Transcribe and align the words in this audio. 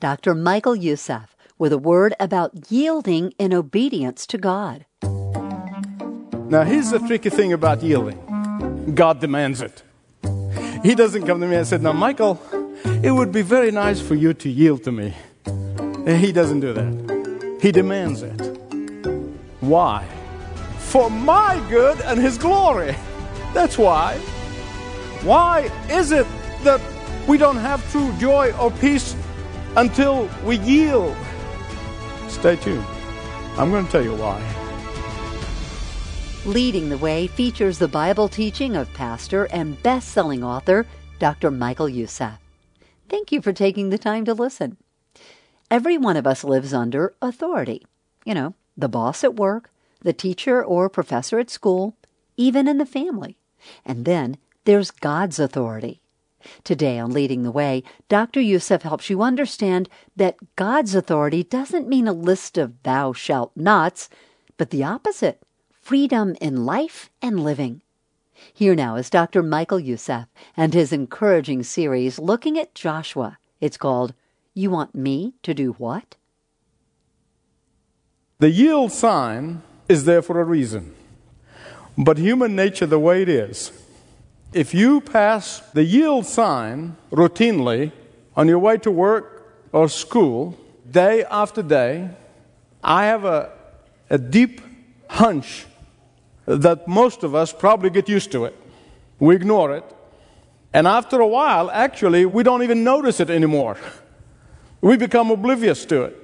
Dr. 0.00 0.34
Michael 0.34 0.74
Youssef 0.74 1.36
with 1.58 1.74
a 1.74 1.78
word 1.78 2.14
about 2.18 2.70
yielding 2.70 3.34
in 3.38 3.52
obedience 3.52 4.26
to 4.28 4.38
God. 4.38 4.86
Now, 5.02 6.64
here's 6.64 6.88
the 6.88 7.04
tricky 7.06 7.28
thing 7.28 7.52
about 7.52 7.82
yielding 7.82 8.18
God 8.94 9.20
demands 9.20 9.60
it. 9.60 9.82
He 10.82 10.94
doesn't 10.94 11.26
come 11.26 11.38
to 11.42 11.46
me 11.46 11.56
and 11.56 11.66
say, 11.66 11.76
Now, 11.76 11.92
Michael, 11.92 12.40
it 13.02 13.10
would 13.10 13.30
be 13.30 13.42
very 13.42 13.70
nice 13.70 14.00
for 14.00 14.14
you 14.14 14.32
to 14.32 14.48
yield 14.48 14.84
to 14.84 14.92
me. 14.92 15.14
He 16.06 16.32
doesn't 16.32 16.60
do 16.60 16.72
that. 16.72 17.58
He 17.60 17.70
demands 17.70 18.22
it. 18.22 18.40
Why? 19.60 20.06
For 20.78 21.10
my 21.10 21.62
good 21.68 22.00
and 22.00 22.18
His 22.18 22.38
glory. 22.38 22.96
That's 23.52 23.76
why. 23.76 24.16
Why 25.22 25.70
is 25.90 26.10
it 26.10 26.26
that 26.62 26.80
we 27.28 27.36
don't 27.36 27.58
have 27.58 27.86
true 27.92 28.10
joy 28.18 28.52
or 28.52 28.70
peace 28.70 29.14
until 29.76 30.28
we 30.44 30.58
yield? 30.58 31.16
Stay 32.28 32.56
tuned. 32.56 32.84
I'm 33.56 33.70
going 33.70 33.86
to 33.86 33.92
tell 33.92 34.02
you 34.02 34.14
why. 34.14 34.40
Leading 36.46 36.88
the 36.88 36.98
Way 36.98 37.26
features 37.26 37.78
the 37.78 37.88
Bible 37.88 38.28
teaching 38.28 38.76
of 38.76 38.92
pastor 38.94 39.44
and 39.46 39.80
best 39.82 40.08
selling 40.08 40.42
author 40.42 40.86
Dr. 41.18 41.50
Michael 41.50 41.88
Youssef. 41.88 42.38
Thank 43.08 43.30
you 43.30 43.42
for 43.42 43.52
taking 43.52 43.90
the 43.90 43.98
time 43.98 44.24
to 44.24 44.32
listen. 44.32 44.78
Every 45.70 45.98
one 45.98 46.16
of 46.16 46.26
us 46.26 46.42
lives 46.42 46.72
under 46.72 47.14
authority. 47.20 47.86
You 48.24 48.34
know, 48.34 48.54
the 48.76 48.88
boss 48.88 49.22
at 49.22 49.36
work, 49.36 49.70
the 50.00 50.12
teacher 50.12 50.64
or 50.64 50.88
professor 50.88 51.38
at 51.38 51.50
school, 51.50 51.96
even 52.36 52.66
in 52.66 52.78
the 52.78 52.86
family. 52.86 53.36
And 53.84 54.04
then 54.04 54.38
there's 54.64 54.90
God's 54.90 55.38
authority. 55.38 56.00
Today 56.64 56.98
on 56.98 57.12
Leading 57.12 57.42
the 57.42 57.50
Way, 57.50 57.82
Dr. 58.08 58.40
Youssef 58.40 58.82
helps 58.82 59.10
you 59.10 59.22
understand 59.22 59.88
that 60.16 60.36
God's 60.56 60.94
authority 60.94 61.42
doesn't 61.42 61.88
mean 61.88 62.08
a 62.08 62.12
list 62.12 62.58
of 62.58 62.82
thou 62.82 63.12
shalt 63.12 63.52
nots, 63.56 64.08
but 64.56 64.70
the 64.70 64.84
opposite 64.84 65.42
freedom 65.70 66.36
in 66.40 66.64
life 66.64 67.10
and 67.20 67.42
living. 67.42 67.82
Here 68.52 68.74
now 68.74 68.96
is 68.96 69.10
Dr. 69.10 69.42
Michael 69.42 69.80
Youssef 69.80 70.26
and 70.56 70.72
his 70.72 70.92
encouraging 70.92 71.62
series 71.62 72.18
looking 72.18 72.58
at 72.58 72.74
Joshua. 72.74 73.38
It's 73.60 73.76
called 73.76 74.14
You 74.54 74.70
Want 74.70 74.94
Me 74.94 75.34
to 75.42 75.52
Do 75.52 75.72
What? 75.72 76.16
The 78.38 78.50
yield 78.50 78.92
sign 78.92 79.62
is 79.88 80.04
there 80.04 80.22
for 80.22 80.40
a 80.40 80.44
reason. 80.44 80.94
But 81.98 82.16
human 82.16 82.56
nature, 82.56 82.86
the 82.86 82.98
way 82.98 83.20
it 83.20 83.28
is, 83.28 83.72
if 84.52 84.74
you 84.74 85.00
pass 85.00 85.60
the 85.72 85.84
yield 85.84 86.26
sign 86.26 86.96
routinely 87.10 87.92
on 88.36 88.48
your 88.48 88.58
way 88.58 88.78
to 88.78 88.90
work 88.90 89.52
or 89.72 89.88
school, 89.88 90.58
day 90.90 91.24
after 91.24 91.62
day, 91.62 92.10
I 92.82 93.06
have 93.06 93.24
a, 93.24 93.52
a 94.08 94.18
deep 94.18 94.60
hunch 95.08 95.66
that 96.46 96.88
most 96.88 97.22
of 97.22 97.34
us 97.34 97.52
probably 97.52 97.90
get 97.90 98.08
used 98.08 98.32
to 98.32 98.44
it. 98.44 98.56
We 99.20 99.36
ignore 99.36 99.76
it. 99.76 99.84
And 100.72 100.86
after 100.86 101.20
a 101.20 101.26
while, 101.26 101.70
actually, 101.70 102.26
we 102.26 102.42
don't 102.42 102.62
even 102.62 102.84
notice 102.84 103.20
it 103.20 103.30
anymore. 103.30 103.76
We 104.82 104.96
become 104.96 105.30
oblivious 105.30 105.84
to 105.84 106.04
it. 106.04 106.16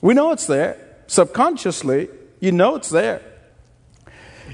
We 0.00 0.14
know 0.14 0.30
it's 0.30 0.46
there. 0.46 0.76
Subconsciously, 1.08 2.08
you 2.38 2.52
know 2.52 2.76
it's 2.76 2.88
there. 2.88 3.20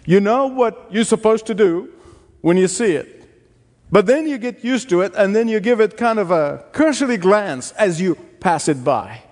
You 0.07 0.21
know 0.21 0.47
what 0.47 0.89
you're 0.91 1.05
supposed 1.05 1.45
to 1.49 1.55
do 1.55 1.92
when 2.43 2.59
you 2.59 2.69
see 2.69 2.93
it. 2.93 3.21
But 3.91 4.07
then 4.07 4.29
you 4.29 4.39
get 4.39 4.63
used 4.65 4.89
to 4.91 5.01
it, 5.01 5.15
and 5.17 5.35
then 5.35 5.49
you 5.49 5.61
give 5.61 5.81
it 5.81 5.97
kind 5.97 6.19
of 6.19 6.31
a 6.31 6.65
cursory 6.73 7.17
glance 7.17 7.73
as 7.73 8.01
you 8.01 8.15
pass 8.41 8.69
it 8.69 8.85
by. 8.85 9.23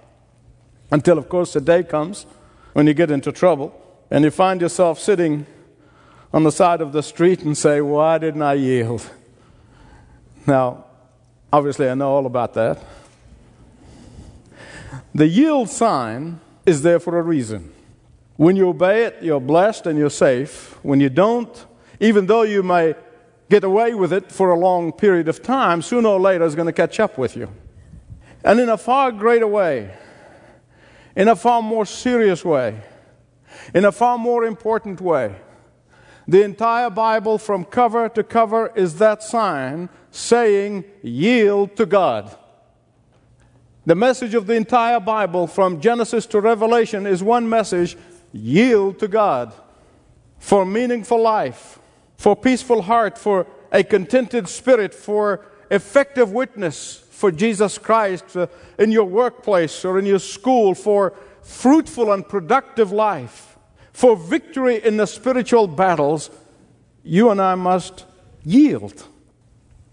Until, 0.90 1.18
of 1.18 1.28
course, 1.28 1.52
the 1.52 1.60
day 1.60 1.82
comes 1.82 2.26
when 2.72 2.86
you 2.86 2.94
get 2.94 3.10
into 3.10 3.32
trouble 3.32 3.74
and 4.10 4.24
you 4.24 4.30
find 4.30 4.60
yourself 4.60 4.98
sitting 4.98 5.46
on 6.32 6.44
the 6.44 6.52
side 6.52 6.80
of 6.80 6.92
the 6.92 7.02
street 7.02 7.42
and 7.42 7.56
say, 7.56 7.80
Why 7.80 8.18
didn't 8.18 8.42
I 8.42 8.54
yield? 8.54 9.08
Now, 10.46 10.84
obviously, 11.52 11.88
I 11.88 11.94
know 11.94 12.10
all 12.10 12.26
about 12.26 12.54
that. 12.54 12.82
The 15.14 15.26
yield 15.26 15.68
sign 15.68 16.40
is 16.66 16.82
there 16.82 17.00
for 17.00 17.18
a 17.18 17.22
reason. 17.22 17.72
When 18.36 18.56
you 18.56 18.68
obey 18.68 19.04
it, 19.04 19.16
you're 19.22 19.40
blessed 19.40 19.86
and 19.86 19.98
you're 19.98 20.10
safe. 20.10 20.78
When 20.82 21.00
you 21.00 21.08
don't, 21.08 21.66
even 22.00 22.26
though 22.26 22.42
you 22.42 22.62
may 22.62 22.94
get 23.48 23.62
away 23.62 23.94
with 23.94 24.12
it 24.12 24.32
for 24.32 24.50
a 24.50 24.58
long 24.58 24.92
period 24.92 25.28
of 25.28 25.42
time, 25.42 25.82
sooner 25.82 26.08
or 26.08 26.20
later 26.20 26.44
it's 26.44 26.54
going 26.54 26.66
to 26.66 26.72
catch 26.72 26.98
up 26.98 27.18
with 27.18 27.36
you. 27.36 27.48
And 28.42 28.58
in 28.58 28.68
a 28.68 28.78
far 28.78 29.12
greater 29.12 29.46
way, 29.46 29.94
in 31.14 31.28
a 31.28 31.36
far 31.36 31.60
more 31.60 31.84
serious 31.84 32.44
way, 32.44 32.80
in 33.74 33.84
a 33.84 33.92
far 33.92 34.16
more 34.16 34.44
important 34.44 35.00
way, 35.00 35.36
the 36.26 36.42
entire 36.42 36.90
Bible, 36.90 37.38
from 37.38 37.64
cover 37.64 38.08
to 38.08 38.22
cover, 38.22 38.72
is 38.76 38.98
that 38.98 39.22
sign 39.22 39.88
saying, 40.10 40.84
Yield 41.02 41.76
to 41.76 41.86
God. 41.86 42.36
The 43.84 43.96
message 43.96 44.34
of 44.34 44.46
the 44.46 44.54
entire 44.54 45.00
Bible, 45.00 45.48
from 45.48 45.80
Genesis 45.80 46.26
to 46.26 46.40
Revelation, 46.40 47.04
is 47.04 47.22
one 47.22 47.48
message 47.48 47.96
yield 48.32 49.00
to 49.00 49.08
God 49.08 49.52
for 50.38 50.64
meaningful 50.64 51.20
life, 51.20 51.79
for 52.20 52.36
peaceful 52.36 52.82
heart, 52.82 53.16
for 53.16 53.46
a 53.72 53.82
contented 53.82 54.46
spirit, 54.46 54.92
for 54.92 55.40
effective 55.70 56.30
witness 56.30 57.02
for 57.10 57.32
Jesus 57.32 57.78
Christ 57.78 58.36
uh, 58.36 58.46
in 58.78 58.92
your 58.92 59.06
workplace 59.06 59.86
or 59.86 59.98
in 59.98 60.04
your 60.04 60.18
school, 60.18 60.74
for 60.74 61.14
fruitful 61.40 62.12
and 62.12 62.28
productive 62.28 62.92
life 62.92 63.56
for 63.94 64.16
victory 64.16 64.84
in 64.84 64.98
the 64.98 65.06
spiritual 65.06 65.66
battles, 65.66 66.28
you 67.02 67.30
and 67.30 67.40
I 67.40 67.54
must 67.54 68.04
yield. 68.44 69.06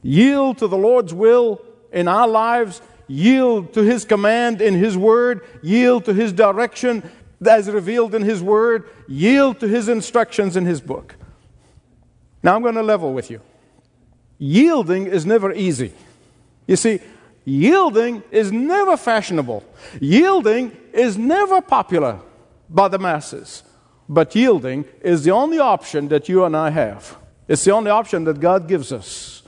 Yield 0.01 0.57
to 0.57 0.67
the 0.67 0.77
Lord's 0.77 1.13
will 1.13 1.61
in 1.93 2.09
our 2.09 2.27
lives, 2.27 2.81
yield 3.07 3.73
to 3.73 3.83
His 3.83 4.03
command 4.03 4.61
in 4.61 4.73
His 4.73 4.97
Word, 4.97 5.45
yield 5.63 6.03
to 6.05 6.13
His 6.13 6.33
direction 6.33 7.09
as 7.45 7.69
revealed 7.69 8.13
in 8.13 8.21
His 8.21 8.43
Word, 8.43 8.89
yield 9.07 9.61
to 9.61 9.67
His 9.69 9.87
instructions 9.87 10.57
in 10.57 10.65
His 10.65 10.81
book. 10.81 11.15
Now 12.43 12.55
I'm 12.55 12.61
going 12.61 12.75
to 12.75 12.83
level 12.83 13.13
with 13.13 13.29
you. 13.29 13.41
Yielding 14.37 15.07
is 15.07 15.25
never 15.25 15.51
easy. 15.51 15.93
You 16.67 16.75
see, 16.75 16.99
yielding 17.45 18.23
is 18.29 18.51
never 18.51 18.97
fashionable, 18.97 19.63
yielding 19.99 20.75
is 20.93 21.17
never 21.17 21.61
popular 21.61 22.19
by 22.69 22.87
the 22.87 22.99
masses. 22.99 23.63
But 24.09 24.35
yielding 24.35 24.85
is 25.01 25.23
the 25.23 25.31
only 25.31 25.59
option 25.59 26.07
that 26.09 26.29
you 26.29 26.45
and 26.45 26.55
I 26.55 26.69
have. 26.69 27.17
It's 27.47 27.63
the 27.63 27.71
only 27.71 27.91
option 27.91 28.23
that 28.25 28.39
God 28.39 28.67
gives 28.67 28.91
us. 28.91 29.43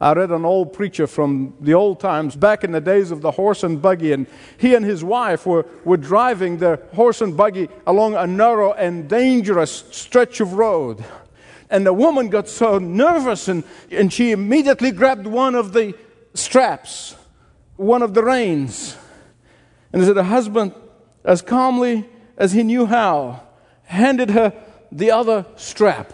I 0.00 0.14
read 0.14 0.30
an 0.30 0.46
old 0.46 0.72
preacher 0.72 1.06
from 1.06 1.54
the 1.60 1.74
old 1.74 2.00
times, 2.00 2.34
back 2.34 2.64
in 2.64 2.72
the 2.72 2.80
days 2.80 3.10
of 3.10 3.20
the 3.20 3.32
horse 3.32 3.62
and 3.62 3.82
buggy, 3.82 4.12
and 4.12 4.26
he 4.56 4.74
and 4.74 4.82
his 4.82 5.04
wife 5.04 5.44
were, 5.44 5.66
were 5.84 5.98
driving 5.98 6.56
their 6.56 6.76
horse 6.94 7.20
and 7.20 7.36
buggy 7.36 7.68
along 7.86 8.14
a 8.14 8.26
narrow 8.26 8.72
and 8.72 9.10
dangerous 9.10 9.84
stretch 9.90 10.40
of 10.40 10.54
road. 10.54 11.04
And 11.70 11.86
the 11.86 11.92
woman 11.92 12.28
got 12.28 12.48
so 12.48 12.78
nervous, 12.78 13.46
and, 13.46 13.62
and 13.90 14.12
she 14.12 14.32
immediately 14.32 14.90
grabbed 14.90 15.26
one 15.26 15.54
of 15.54 15.72
the 15.72 15.94
straps, 16.34 17.14
one 17.76 18.02
of 18.02 18.12
the 18.12 18.24
reins, 18.24 18.96
and 19.92 20.04
said, 20.04 20.16
The 20.16 20.24
husband, 20.24 20.74
as 21.24 21.42
calmly 21.42 22.08
as 22.36 22.52
he 22.52 22.64
knew 22.64 22.86
how, 22.86 23.42
handed 23.84 24.30
her 24.30 24.52
the 24.90 25.12
other 25.12 25.46
strap. 25.56 26.12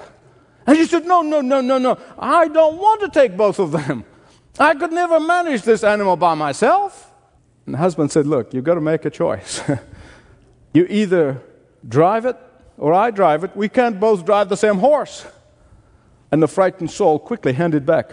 And 0.66 0.76
she 0.76 0.84
said, 0.84 1.06
No, 1.06 1.22
no, 1.22 1.40
no, 1.40 1.60
no, 1.60 1.78
no. 1.78 1.98
I 2.18 2.48
don't 2.48 2.76
want 2.76 3.00
to 3.00 3.08
take 3.08 3.36
both 3.36 3.58
of 3.58 3.72
them. 3.72 4.04
I 4.58 4.74
could 4.74 4.92
never 4.92 5.20
manage 5.20 5.62
this 5.62 5.84
animal 5.84 6.16
by 6.16 6.34
myself. 6.34 7.12
And 7.64 7.74
the 7.74 7.78
husband 7.78 8.12
said, 8.12 8.26
Look, 8.26 8.52
you've 8.52 8.64
got 8.64 8.74
to 8.74 8.80
make 8.80 9.04
a 9.04 9.10
choice. 9.10 9.62
you 10.74 10.86
either 10.90 11.40
drive 11.86 12.26
it 12.26 12.36
or 12.76 12.92
I 12.92 13.10
drive 13.10 13.44
it. 13.44 13.56
We 13.56 13.68
can't 13.68 13.98
both 13.98 14.26
drive 14.26 14.48
the 14.48 14.56
same 14.56 14.76
horse. 14.76 15.26
And 16.30 16.42
the 16.42 16.48
frightened 16.48 16.90
soul 16.90 17.18
quickly 17.18 17.52
handed 17.52 17.86
back 17.86 18.12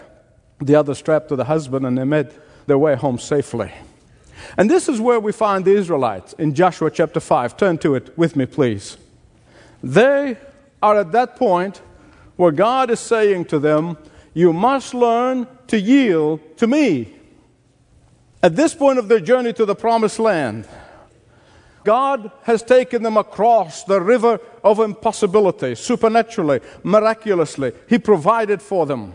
the 0.60 0.76
other 0.76 0.96
strap 0.96 1.28
to 1.28 1.36
the 1.36 1.46
husband, 1.46 1.86
and 1.86 1.98
they 1.98 2.04
made 2.04 2.30
their 2.68 2.78
way 2.78 2.96
home 2.96 3.20
safely. 3.20 3.72
And 4.58 4.70
this 4.70 4.88
is 4.88 5.00
where 5.00 5.20
we 5.20 5.32
find 5.32 5.66
the 5.66 5.76
Israelites 5.76 6.34
in 6.34 6.54
Joshua 6.54 6.92
chapter 6.92 7.20
5. 7.20 7.58
Turn 7.58 7.78
to 7.80 7.96
it 7.96 8.18
with 8.18 8.36
me, 8.36 8.46
please. 8.46 8.98
They 9.82 10.38
are 10.82 11.00
at 11.00 11.12
that 11.12 11.36
point 11.36 11.82
where 12.36 12.52
God 12.52 12.90
is 12.90 13.00
saying 13.00 13.46
to 13.46 13.60
them, 13.60 13.98
You 14.34 14.54
must 14.54 14.94
learn 14.94 15.48
to 15.68 15.80
yield 15.80 16.58
to 16.58 16.68
me. 16.68 17.14
At 18.42 18.56
this 18.56 18.74
point 18.74 19.00
of 19.00 19.08
their 19.08 19.20
journey 19.20 19.54
to 19.54 19.66
the 19.66 19.76
promised 19.76 20.20
land, 20.20 20.68
God 21.84 22.32
has 22.44 22.64
taken 22.64 23.04
them 23.04 23.18
across 23.18 23.84
the 23.84 24.02
river 24.02 24.40
of 24.64 24.80
impossibility, 24.80 25.76
supernaturally, 25.76 26.62
miraculously. 26.84 27.74
He 27.88 28.00
provided 28.00 28.62
for 28.62 28.86
them. 28.86 29.14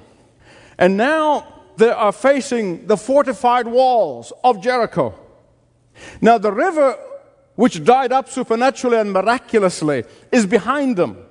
And 0.78 0.96
now 0.96 1.62
they 1.76 1.90
are 1.90 2.12
facing 2.12 2.86
the 2.86 2.96
fortified 2.96 3.66
walls 3.66 4.32
of 4.44 4.60
Jericho. 4.62 5.14
Now, 6.20 6.38
the 6.38 6.52
river, 6.52 6.96
which 7.54 7.84
dried 7.84 8.12
up 8.12 8.28
supernaturally 8.28 8.98
and 8.98 9.12
miraculously, 9.12 10.04
is 10.30 10.46
behind 10.46 10.96
them. 10.96 11.24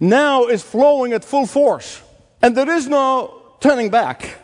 Now 0.00 0.46
is 0.46 0.62
flowing 0.62 1.12
at 1.12 1.24
full 1.24 1.46
force. 1.46 2.02
And 2.42 2.56
there 2.56 2.70
is 2.70 2.88
no 2.88 3.42
turning 3.60 3.90
back. 3.90 4.38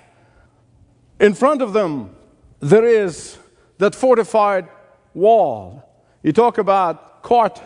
In 1.19 1.35
front 1.35 1.61
of 1.61 1.73
them, 1.73 2.17
there 2.61 2.85
is 2.85 3.37
that 3.79 3.95
fortified 3.95 4.69
wall. 5.15 5.90
You 6.23 6.33
talk 6.33 6.59
about 6.59 7.23
caught 7.23 7.63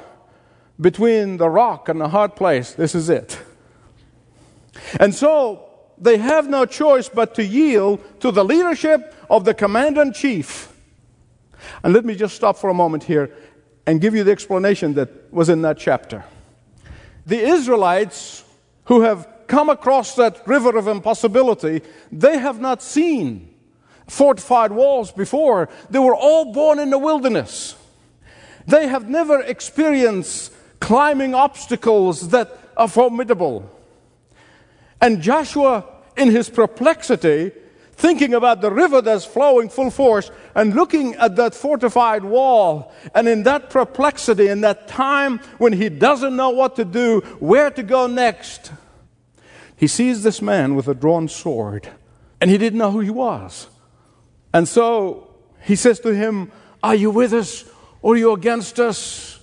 between 0.80 1.36
the 1.36 1.48
rock 1.48 1.88
and 1.88 2.00
the 2.00 2.08
hard 2.08 2.36
place. 2.36 2.72
This 2.72 2.94
is 2.94 3.08
it. 3.08 3.38
And 4.98 5.14
so 5.14 5.68
they 5.98 6.18
have 6.18 6.48
no 6.48 6.66
choice 6.66 7.08
but 7.08 7.34
to 7.36 7.44
yield 7.44 8.00
to 8.20 8.30
the 8.30 8.44
leadership 8.44 9.14
of 9.30 9.44
the 9.44 9.54
commander 9.54 10.02
in 10.02 10.12
chief. 10.12 10.72
And 11.82 11.94
let 11.94 12.04
me 12.04 12.14
just 12.14 12.36
stop 12.36 12.56
for 12.56 12.70
a 12.70 12.74
moment 12.74 13.04
here 13.04 13.34
and 13.86 14.00
give 14.00 14.14
you 14.14 14.24
the 14.24 14.32
explanation 14.32 14.94
that 14.94 15.32
was 15.32 15.48
in 15.48 15.62
that 15.62 15.78
chapter. 15.78 16.24
The 17.26 17.38
Israelites 17.38 18.44
who 18.84 19.02
have 19.02 19.28
come 19.46 19.68
across 19.68 20.14
that 20.16 20.46
river 20.46 20.76
of 20.76 20.88
impossibility, 20.88 21.82
they 22.10 22.38
have 22.38 22.60
not 22.60 22.82
seen 22.82 23.54
fortified 24.08 24.72
walls 24.72 25.12
before. 25.12 25.68
They 25.90 25.98
were 25.98 26.14
all 26.14 26.52
born 26.52 26.78
in 26.78 26.90
the 26.90 26.98
wilderness. 26.98 27.76
They 28.66 28.88
have 28.88 29.08
never 29.08 29.40
experienced 29.40 30.52
climbing 30.81 31.34
obstacles 31.34 32.28
that 32.31 32.58
are 32.76 32.88
formidable. 32.88 33.70
And 35.00 35.20
Joshua, 35.20 35.84
in 36.16 36.31
his 36.31 36.49
perplexity, 36.49 37.52
thinking 37.93 38.34
about 38.34 38.61
the 38.61 38.70
river 38.70 39.00
that's 39.00 39.25
flowing 39.25 39.69
full 39.69 39.90
force 39.90 40.31
and 40.55 40.75
looking 40.75 41.14
at 41.14 41.37
that 41.37 41.55
fortified 41.55 42.25
wall, 42.25 42.93
and 43.14 43.28
in 43.28 43.44
that 43.44 43.70
perplexity, 43.70 44.49
in 44.49 44.62
that 44.62 44.88
time 44.88 45.38
when 45.58 45.72
he 45.72 45.88
doesn't 45.88 46.34
know 46.34 46.50
what 46.50 46.76
to 46.76 46.84
do, 46.84 47.20
where 47.38 47.70
to 47.70 47.82
go 47.82 48.06
next, 48.06 48.72
he 49.76 49.87
sees 49.87 50.22
this 50.22 50.40
man 50.40 50.75
with 50.75 50.88
a 50.88 50.94
drawn 50.94 51.28
sword, 51.28 51.88
and 52.40 52.50
he 52.50 52.58
didn't 52.58 52.78
know 52.78 52.90
who 52.90 53.00
he 53.00 53.11
was. 53.11 53.69
And 54.52 54.69
so 54.69 55.34
he 55.62 55.76
says 55.76 55.99
to 56.00 56.14
him, 56.14 56.52
Are 56.82 56.94
you 56.94 57.11
with 57.11 57.32
us 57.32 57.64
or 58.04 58.12
are 58.12 58.18
you 58.18 58.32
against 58.32 58.78
us? 58.78 59.40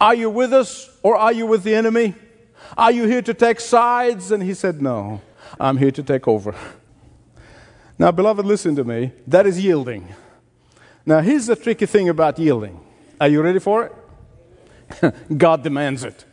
Are 0.00 0.14
you 0.14 0.30
with 0.30 0.52
us 0.52 0.88
or 1.02 1.16
are 1.16 1.32
you 1.32 1.46
with 1.46 1.64
the 1.64 1.74
enemy? 1.74 2.14
Are 2.76 2.92
you 2.92 3.08
here 3.08 3.22
to 3.22 3.34
take 3.34 3.58
sides? 3.58 4.30
And 4.30 4.40
he 4.40 4.54
said, 4.54 4.80
No, 4.80 5.20
I'm 5.58 5.76
here 5.76 5.90
to 5.90 6.02
take 6.04 6.28
over. 6.28 6.54
Now, 7.98 8.12
beloved, 8.12 8.46
listen 8.46 8.76
to 8.76 8.84
me. 8.84 9.10
That 9.26 9.48
is 9.48 9.58
yielding. 9.58 10.14
Now, 11.04 11.18
here's 11.18 11.46
the 11.46 11.56
tricky 11.56 11.86
thing 11.86 12.08
about 12.08 12.38
yielding. 12.38 12.78
Are 13.20 13.26
you 13.26 13.42
ready 13.42 13.58
for 13.58 13.90
it? 15.00 15.12
God 15.36 15.64
demands 15.64 16.04
it. 16.04 16.24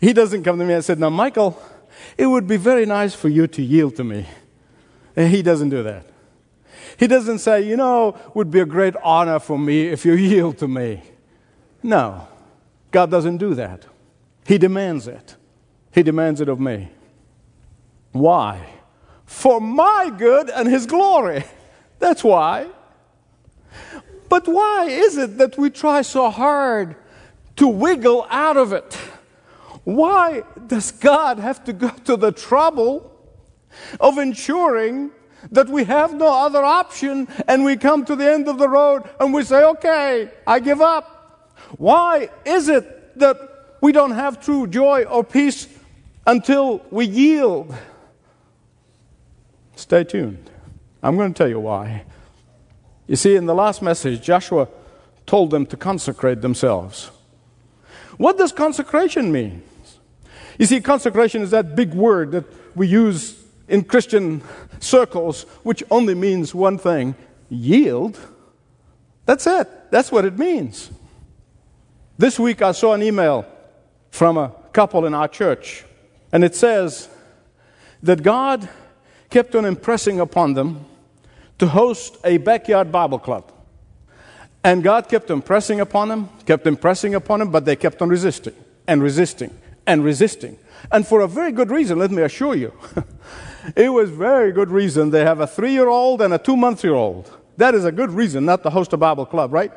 He 0.00 0.12
doesn't 0.12 0.42
come 0.42 0.58
to 0.58 0.64
me 0.64 0.74
and 0.74 0.84
said, 0.84 0.98
Now, 0.98 1.10
Michael, 1.10 1.56
it 2.18 2.26
would 2.26 2.48
be 2.48 2.56
very 2.56 2.84
nice 2.84 3.14
for 3.14 3.28
you 3.28 3.46
to 3.46 3.62
yield 3.62 3.94
to 3.94 4.02
me. 4.02 4.26
And 5.14 5.30
he 5.30 5.40
doesn't 5.40 5.68
do 5.68 5.84
that. 5.84 6.04
He 7.02 7.08
doesn't 7.08 7.40
say, 7.40 7.62
you 7.62 7.76
know, 7.76 8.16
would 8.32 8.52
be 8.52 8.60
a 8.60 8.64
great 8.64 8.94
honor 9.02 9.40
for 9.40 9.58
me 9.58 9.88
if 9.88 10.04
you 10.04 10.12
yield 10.12 10.58
to 10.58 10.68
me. 10.68 11.02
No, 11.82 12.28
God 12.92 13.10
doesn't 13.10 13.38
do 13.38 13.54
that. 13.54 13.86
He 14.46 14.56
demands 14.56 15.08
it. 15.08 15.34
He 15.90 16.04
demands 16.04 16.40
it 16.40 16.48
of 16.48 16.60
me. 16.60 16.90
Why? 18.12 18.64
For 19.26 19.60
my 19.60 20.12
good 20.16 20.48
and 20.48 20.68
His 20.68 20.86
glory. 20.86 21.42
That's 21.98 22.22
why. 22.22 22.68
But 24.28 24.46
why 24.46 24.84
is 24.84 25.16
it 25.18 25.38
that 25.38 25.58
we 25.58 25.70
try 25.70 26.02
so 26.02 26.30
hard 26.30 26.94
to 27.56 27.66
wiggle 27.66 28.28
out 28.30 28.56
of 28.56 28.72
it? 28.72 28.96
Why 29.82 30.44
does 30.68 30.92
God 30.92 31.40
have 31.40 31.64
to 31.64 31.72
go 31.72 31.88
to 32.04 32.16
the 32.16 32.30
trouble 32.30 33.10
of 33.98 34.18
ensuring 34.18 35.10
that 35.50 35.68
we 35.68 35.84
have 35.84 36.14
no 36.14 36.28
other 36.28 36.62
option 36.62 37.28
and 37.48 37.64
we 37.64 37.76
come 37.76 38.04
to 38.04 38.16
the 38.16 38.30
end 38.30 38.48
of 38.48 38.58
the 38.58 38.68
road 38.68 39.02
and 39.18 39.34
we 39.34 39.42
say, 39.42 39.64
okay, 39.64 40.30
I 40.46 40.60
give 40.60 40.80
up? 40.80 41.54
Why 41.78 42.28
is 42.44 42.68
it 42.68 43.18
that 43.18 43.76
we 43.80 43.92
don't 43.92 44.12
have 44.12 44.40
true 44.40 44.66
joy 44.66 45.04
or 45.04 45.24
peace 45.24 45.68
until 46.26 46.84
we 46.90 47.06
yield? 47.06 47.74
Stay 49.74 50.04
tuned. 50.04 50.50
I'm 51.02 51.16
going 51.16 51.32
to 51.32 51.38
tell 51.38 51.48
you 51.48 51.60
why. 51.60 52.04
You 53.08 53.16
see, 53.16 53.34
in 53.34 53.46
the 53.46 53.54
last 53.54 53.82
message, 53.82 54.22
Joshua 54.22 54.68
told 55.26 55.50
them 55.50 55.66
to 55.66 55.76
consecrate 55.76 56.40
themselves. 56.40 57.10
What 58.16 58.38
does 58.38 58.52
consecration 58.52 59.32
mean? 59.32 59.62
You 60.58 60.66
see, 60.66 60.80
consecration 60.80 61.42
is 61.42 61.50
that 61.50 61.74
big 61.74 61.94
word 61.94 62.32
that 62.32 62.44
we 62.76 62.86
use 62.86 63.41
in 63.72 63.82
Christian 63.82 64.42
circles, 64.80 65.44
which 65.62 65.82
only 65.90 66.14
means 66.14 66.54
one 66.54 66.76
thing 66.76 67.14
yield. 67.48 68.18
That's 69.24 69.46
it. 69.46 69.90
That's 69.90 70.12
what 70.12 70.26
it 70.26 70.38
means. 70.38 70.90
This 72.18 72.38
week 72.38 72.60
I 72.60 72.72
saw 72.72 72.92
an 72.92 73.02
email 73.02 73.46
from 74.10 74.36
a 74.36 74.52
couple 74.74 75.06
in 75.06 75.14
our 75.14 75.26
church, 75.26 75.86
and 76.30 76.44
it 76.44 76.54
says 76.54 77.08
that 78.02 78.22
God 78.22 78.68
kept 79.30 79.54
on 79.54 79.64
impressing 79.64 80.20
upon 80.20 80.52
them 80.52 80.84
to 81.58 81.66
host 81.66 82.18
a 82.24 82.36
backyard 82.36 82.92
Bible 82.92 83.18
club. 83.18 83.50
And 84.62 84.82
God 84.82 85.08
kept 85.08 85.30
impressing 85.30 85.80
upon 85.80 86.08
them, 86.08 86.28
kept 86.44 86.66
impressing 86.66 87.14
upon 87.14 87.38
them, 87.38 87.50
but 87.50 87.64
they 87.64 87.76
kept 87.76 88.02
on 88.02 88.10
resisting 88.10 88.54
and 88.86 89.02
resisting 89.02 89.50
and 89.86 90.04
resisting. 90.04 90.58
And 90.90 91.06
for 91.06 91.20
a 91.20 91.28
very 91.28 91.52
good 91.52 91.70
reason, 91.70 91.98
let 91.98 92.10
me 92.10 92.22
assure 92.22 92.54
you. 92.54 92.72
it 93.76 93.90
was 93.90 94.10
very 94.10 94.52
good 94.52 94.70
reason. 94.70 95.10
They 95.10 95.24
have 95.24 95.40
a 95.40 95.46
three 95.46 95.72
year 95.72 95.88
old 95.88 96.22
and 96.22 96.34
a 96.34 96.38
two 96.38 96.56
month 96.56 96.82
year 96.84 96.94
old. 96.94 97.30
That 97.56 97.74
is 97.74 97.84
a 97.84 97.92
good 97.92 98.10
reason 98.10 98.44
not 98.44 98.62
to 98.62 98.70
host 98.70 98.92
a 98.92 98.96
Bible 98.96 99.26
club, 99.26 99.52
right? 99.52 99.72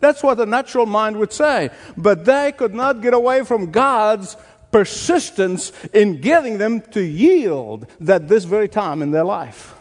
That's 0.00 0.22
what 0.22 0.38
the 0.38 0.46
natural 0.46 0.86
mind 0.86 1.16
would 1.18 1.32
say. 1.32 1.70
But 1.96 2.24
they 2.24 2.52
could 2.52 2.74
not 2.74 3.02
get 3.02 3.14
away 3.14 3.44
from 3.44 3.70
God's 3.70 4.36
persistence 4.72 5.72
in 5.92 6.20
getting 6.20 6.58
them 6.58 6.80
to 6.92 7.02
yield 7.02 7.86
at 8.06 8.28
this 8.28 8.44
very 8.44 8.68
time 8.68 9.02
in 9.02 9.10
their 9.10 9.24
life. 9.24 9.74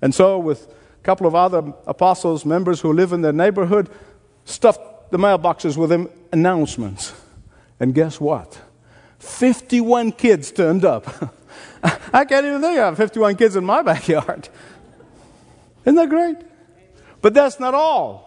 And 0.00 0.14
so, 0.14 0.38
with 0.38 0.68
a 0.68 1.02
couple 1.02 1.26
of 1.26 1.34
other 1.34 1.72
apostles, 1.86 2.44
members 2.44 2.80
who 2.80 2.92
live 2.92 3.12
in 3.12 3.22
their 3.22 3.32
neighborhood, 3.32 3.88
stuffed 4.44 5.10
the 5.10 5.18
mailboxes 5.18 5.76
with 5.76 5.90
them 5.90 6.08
announcements. 6.32 7.12
And 7.80 7.94
guess 7.94 8.20
what? 8.20 8.60
51 9.24 10.12
kids 10.12 10.52
turned 10.52 10.84
up. 10.84 11.06
I 12.12 12.24
can't 12.24 12.46
even 12.46 12.60
think 12.60 12.78
of 12.78 12.96
51 12.96 13.36
kids 13.36 13.56
in 13.56 13.64
my 13.64 13.82
backyard. 13.90 14.48
Isn't 15.84 15.96
that 15.96 16.08
great? 16.08 16.36
But 17.20 17.34
that's 17.34 17.58
not 17.58 17.74
all. 17.74 18.24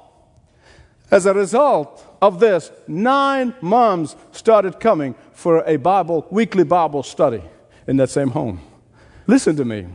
As 1.10 1.26
a 1.26 1.34
result 1.34 2.04
of 2.22 2.40
this, 2.40 2.72
nine 2.88 3.54
moms 3.62 4.16
started 4.32 4.80
coming 4.80 5.16
for 5.34 5.64
a 5.66 5.78
Bible, 5.78 6.28
weekly 6.30 6.64
Bible 6.64 7.04
study 7.04 7.42
in 7.88 7.98
that 7.98 8.10
same 8.10 8.30
home. 8.30 8.60
Listen 9.26 9.56
to 9.56 9.66
me. 9.66 9.88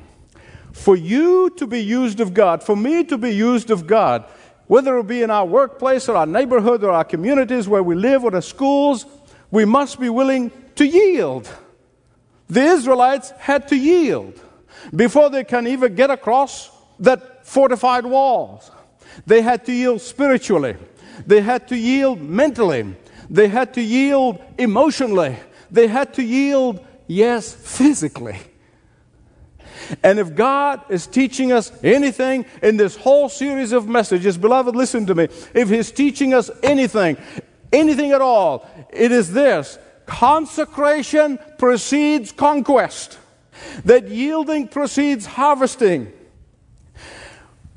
For 0.72 0.96
you 0.96 1.50
to 1.56 1.66
be 1.66 1.80
used 1.80 2.20
of 2.20 2.32
God, 2.32 2.62
for 2.62 2.76
me 2.76 3.04
to 3.04 3.18
be 3.18 3.30
used 3.30 3.70
of 3.70 3.86
God, 3.86 4.24
whether 4.66 4.96
it 4.98 5.06
be 5.06 5.22
in 5.22 5.30
our 5.30 5.44
workplace 5.44 6.08
or 6.08 6.16
our 6.16 6.26
neighborhood 6.26 6.82
or 6.82 6.92
our 6.92 7.04
communities 7.04 7.68
where 7.68 7.82
we 7.82 7.94
live 7.94 8.24
or 8.24 8.30
the 8.30 8.40
schools, 8.40 9.04
we 9.50 9.66
must 9.66 10.00
be 10.00 10.08
willing 10.08 10.50
to 10.76 10.84
yield. 10.84 11.50
The 12.48 12.62
Israelites 12.62 13.30
had 13.38 13.68
to 13.68 13.76
yield 13.76 14.40
before 14.94 15.30
they 15.30 15.44
can 15.44 15.66
even 15.66 15.94
get 15.94 16.10
across 16.10 16.70
that 17.00 17.46
fortified 17.46 18.04
walls. 18.04 18.70
They 19.26 19.42
had 19.42 19.64
to 19.66 19.72
yield 19.72 20.00
spiritually. 20.00 20.76
They 21.26 21.40
had 21.40 21.68
to 21.68 21.76
yield 21.76 22.20
mentally. 22.20 22.94
They 23.28 23.48
had 23.48 23.74
to 23.74 23.82
yield 23.82 24.38
emotionally. 24.58 25.36
They 25.70 25.86
had 25.86 26.14
to 26.14 26.22
yield, 26.22 26.84
yes, 27.06 27.52
physically. 27.52 28.38
And 30.02 30.18
if 30.18 30.34
God 30.34 30.82
is 30.88 31.06
teaching 31.06 31.52
us 31.52 31.72
anything 31.82 32.46
in 32.62 32.76
this 32.76 32.96
whole 32.96 33.28
series 33.28 33.72
of 33.72 33.88
messages, 33.88 34.38
beloved, 34.38 34.76
listen 34.76 35.06
to 35.06 35.14
me. 35.14 35.28
If 35.54 35.68
He's 35.68 35.90
teaching 35.90 36.34
us 36.34 36.50
anything, 36.62 37.16
anything 37.72 38.12
at 38.12 38.20
all, 38.20 38.68
it 38.90 39.12
is 39.12 39.32
this 39.32 39.78
consecration 40.12 41.38
precedes 41.56 42.32
conquest, 42.32 43.18
that 43.86 44.08
yielding 44.08 44.68
precedes 44.68 45.24
harvesting. 45.24 46.12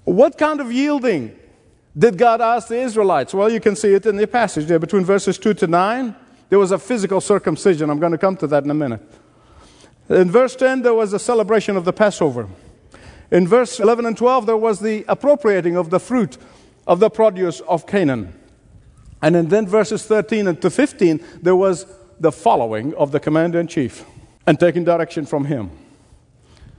What 0.04 0.38
kind 0.38 0.60
of 0.60 0.70
yielding 0.70 1.34
did 1.98 2.18
God 2.18 2.42
ask 2.42 2.68
the 2.68 2.78
Israelites? 2.78 3.34
Well, 3.34 3.50
you 3.50 3.62
can 3.62 3.76
see 3.78 3.94
it 3.94 4.06
in 4.06 4.18
the 4.18 4.28
passage 4.28 4.66
there 4.66 4.80
between 4.80 5.06
verses 5.06 5.38
2 5.38 5.54
to 5.54 5.68
9. 5.68 6.14
There 6.50 6.60
was 6.60 6.72
a 6.72 6.78
physical 6.78 7.22
circumcision. 7.22 7.90
I'm 7.90 8.00
going 8.00 8.12
to 8.12 8.18
come 8.18 8.36
to 8.38 8.48
that 8.48 8.66
in 8.66 8.70
a 8.70 8.76
minute. 8.76 9.02
In 10.10 10.30
verse 10.30 10.58
10, 10.58 10.82
there 10.82 10.94
was 10.94 11.14
a 11.14 11.20
celebration 11.20 11.78
of 11.78 11.86
the 11.86 11.94
Passover. 11.94 12.50
In 13.32 13.48
verse 13.48 13.80
11 13.80 14.06
and 14.06 14.18
12, 14.18 14.46
there 14.46 14.58
was 14.58 14.82
the 14.82 15.06
appropriating 15.08 15.78
of 15.78 15.90
the 15.90 16.02
fruit 16.02 16.38
of 16.86 17.00
the 17.00 17.10
produce 17.10 17.62
of 17.62 17.88
Canaan. 17.88 18.38
And 19.22 19.38
in 19.38 19.48
then 19.48 19.66
verses 19.66 20.06
13 20.06 20.48
and 20.48 20.62
to 20.62 20.70
15, 20.70 21.24
there 21.42 21.56
was 21.56 21.86
the 22.20 22.32
following 22.32 22.94
of 22.96 23.12
the 23.12 23.20
commander 23.20 23.60
in 23.60 23.68
chief 23.68 24.06
and 24.48 24.60
taking 24.60 24.84
direction 24.84 25.26
from 25.26 25.46
him. 25.46 25.72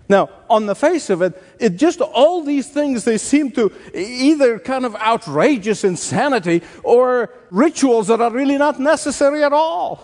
Now, 0.08 0.30
on 0.48 0.66
the 0.66 0.74
face 0.76 1.10
of 1.10 1.20
it, 1.20 1.42
it 1.58 1.76
just 1.76 2.00
all 2.00 2.42
these 2.42 2.68
things 2.68 3.04
they 3.04 3.18
seem 3.18 3.50
to 3.52 3.72
either 3.92 4.58
kind 4.60 4.84
of 4.84 4.94
outrageous 4.96 5.82
insanity 5.82 6.62
or 6.84 7.32
rituals 7.50 8.06
that 8.06 8.20
are 8.20 8.30
really 8.30 8.56
not 8.56 8.78
necessary 8.78 9.42
at 9.42 9.52
all. 9.52 9.96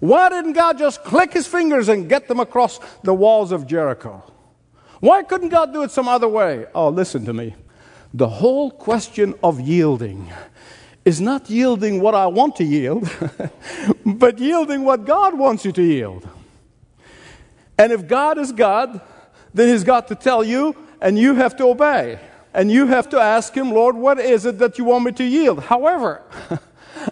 Why 0.00 0.28
didn't 0.28 0.54
God 0.54 0.78
just 0.78 1.04
click 1.04 1.32
his 1.32 1.46
fingers 1.46 1.88
and 1.88 2.08
get 2.08 2.26
them 2.26 2.40
across 2.40 2.80
the 3.04 3.14
walls 3.14 3.52
of 3.52 3.66
Jericho? 3.66 4.22
Why 4.98 5.22
couldn't 5.22 5.50
God 5.50 5.72
do 5.72 5.82
it 5.82 5.92
some 5.92 6.08
other 6.08 6.28
way? 6.28 6.66
Oh, 6.74 6.88
listen 6.88 7.24
to 7.26 7.32
me. 7.32 7.54
The 8.12 8.28
whole 8.28 8.70
question 8.70 9.34
of 9.42 9.60
yielding 9.60 10.32
is 11.04 11.20
not 11.20 11.50
yielding 11.50 12.00
what 12.00 12.14
I 12.14 12.26
want 12.26 12.56
to 12.56 12.64
yield, 12.64 13.08
but 14.06 14.38
yielding 14.38 14.84
what 14.84 15.04
God 15.04 15.38
wants 15.38 15.64
you 15.64 15.72
to 15.72 15.82
yield. 15.82 16.26
And 17.76 17.92
if 17.92 18.06
God 18.06 18.38
is 18.38 18.52
God, 18.52 19.00
then 19.52 19.68
He's 19.68 19.84
got 19.84 20.08
to 20.08 20.14
tell 20.14 20.42
you, 20.42 20.74
and 21.00 21.18
you 21.18 21.34
have 21.34 21.56
to 21.56 21.64
obey. 21.64 22.18
And 22.54 22.70
you 22.70 22.86
have 22.86 23.08
to 23.10 23.18
ask 23.20 23.52
Him, 23.52 23.72
Lord, 23.72 23.96
what 23.96 24.18
is 24.18 24.46
it 24.46 24.58
that 24.58 24.78
you 24.78 24.84
want 24.84 25.04
me 25.04 25.12
to 25.12 25.24
yield? 25.24 25.60
However, 25.60 26.22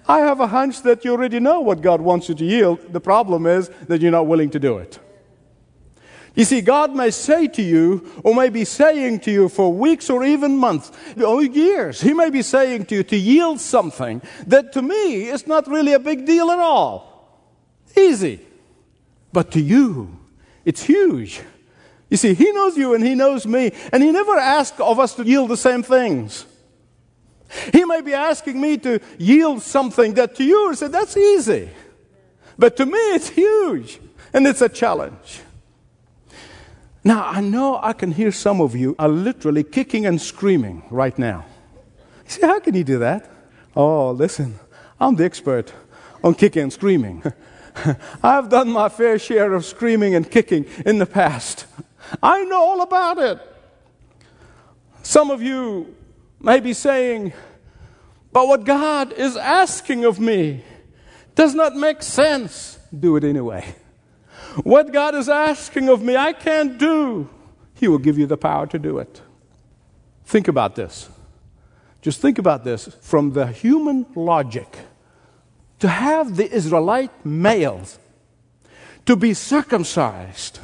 I 0.09 0.21
have 0.21 0.41
a 0.41 0.47
hunch 0.47 0.83
that 0.83 1.05
you 1.05 1.13
already 1.13 1.41
know 1.41 1.61
what 1.61 1.81
God 1.81 2.01
wants 2.01 2.29
you 2.29 2.35
to 2.37 2.45
yield. 2.45 2.93
The 2.93 3.01
problem 3.01 3.47
is 3.47 3.69
that 3.89 4.01
you're 4.01 4.13
not 4.13 4.27
willing 4.27 4.51
to 4.51 4.61
do 4.61 4.79
it. 4.79 4.99
You 6.35 6.45
see, 6.45 6.63
God 6.63 6.95
may 6.95 7.11
say 7.11 7.47
to 7.49 7.63
you, 7.63 8.11
or 8.25 8.35
may 8.35 8.49
be 8.49 8.65
saying 8.65 9.21
to 9.21 9.31
you 9.31 9.49
for 9.51 9.73
weeks 9.73 10.09
or 10.09 10.25
even 10.25 10.57
months, 10.57 10.91
or 11.23 11.43
years, 11.43 12.01
He 12.01 12.15
may 12.15 12.31
be 12.31 12.41
saying 12.41 12.87
to 12.87 12.97
you 12.97 13.03
to 13.05 13.17
yield 13.17 13.61
something 13.61 14.23
that 14.47 14.73
to 14.73 14.83
me 14.83 15.29
is 15.29 15.47
not 15.47 15.67
really 15.69 15.93
a 15.93 15.99
big 15.99 16.25
deal 16.25 16.51
at 16.51 16.59
all. 16.59 17.49
Easy. 17.97 18.41
But 19.33 19.51
to 19.53 19.61
you, 19.61 20.19
it's 20.65 20.83
huge. 20.83 21.43
You 22.09 22.17
see, 22.17 22.33
He 22.33 22.51
knows 22.53 22.79
you 22.79 22.95
and 22.95 23.05
He 23.05 23.15
knows 23.15 23.47
me, 23.47 23.73
and 23.93 24.03
He 24.03 24.11
never 24.11 24.37
asks 24.37 24.81
of 24.81 24.99
us 24.99 25.15
to 25.17 25.25
yield 25.25 25.51
the 25.51 25.57
same 25.59 25.83
things. 25.83 26.47
He 27.75 27.85
may 27.85 28.01
be 28.01 28.15
asking 28.15 28.59
me 28.59 28.79
to 28.79 29.01
yield 29.19 29.61
something 29.61 30.15
that 30.15 30.35
to 30.37 30.45
you, 30.45 30.75
said, 30.75 30.93
that's 30.93 31.17
easy. 31.19 31.69
But 32.59 32.79
to 32.79 32.87
me, 32.87 32.99
it's 33.15 33.29
huge, 33.29 34.01
and 34.33 34.47
it's 34.47 34.63
a 34.63 34.71
challenge. 34.71 35.43
Now, 37.05 37.27
I 37.27 37.41
know 37.41 37.81
I 37.83 37.93
can 37.95 38.13
hear 38.13 38.31
some 38.31 38.61
of 38.61 38.77
you 38.77 38.95
are 38.99 39.09
literally 39.09 39.65
kicking 39.65 40.07
and 40.07 40.21
screaming 40.21 40.85
right 40.91 41.19
now. 41.19 41.45
You 42.25 42.31
say, 42.31 42.47
how 42.47 42.61
can 42.61 42.75
you 42.75 42.85
do 42.85 42.99
that? 43.01 43.29
Oh, 43.75 44.13
listen, 44.13 44.59
I'm 45.01 45.17
the 45.17 45.25
expert 45.25 45.73
on 46.23 46.35
kicking 46.35 46.63
and 46.63 46.73
screaming. 46.73 47.25
I've 48.23 48.49
done 48.49 48.71
my 48.71 48.89
fair 48.89 49.19
share 49.19 49.53
of 49.55 49.65
screaming 49.65 50.15
and 50.15 50.31
kicking 50.31 50.67
in 50.87 50.99
the 50.99 51.07
past. 51.07 51.67
I 52.23 52.45
know 52.45 52.63
all 52.63 52.83
about 52.83 53.19
it. 53.19 53.41
Some 55.03 55.31
of 55.31 55.43
you 55.43 55.95
may 56.41 56.61
be 56.61 56.73
saying, 56.73 57.33
but 58.33 58.47
what 58.47 58.65
God 58.65 59.13
is 59.13 59.37
asking 59.37 60.05
of 60.05 60.21
me 60.21 60.63
does 61.35 61.55
not 61.55 61.75
make 61.75 62.03
sense. 62.03 62.79
Do 62.97 63.17
it 63.17 63.25
anyway. 63.25 63.75
What 64.65 64.93
God 64.93 65.15
is 65.15 65.29
asking 65.29 65.89
of 65.89 66.03
me, 66.03 66.17
I 66.17 66.33
can't 66.33 66.79
do. 66.79 67.29
He 67.75 67.89
will 67.89 67.99
give 67.99 68.19
you 68.19 68.27
the 68.27 68.37
power 68.37 68.67
to 68.67 68.79
do 68.79 68.99
it. 68.99 69.23
Think 70.25 70.49
about 70.49 70.77
this. 70.77 71.09
Just 72.01 72.21
think 72.21 72.39
about 72.39 72.65
this 72.65 72.87
from 73.01 73.33
the 73.33 73.47
human 73.47 74.07
logic. 74.15 74.79
To 75.79 75.89
have 75.89 76.37
the 76.37 76.51
Israelite 76.51 77.11
males 77.25 77.99
to 79.07 79.17
be 79.17 79.35
circumcised 79.35 80.61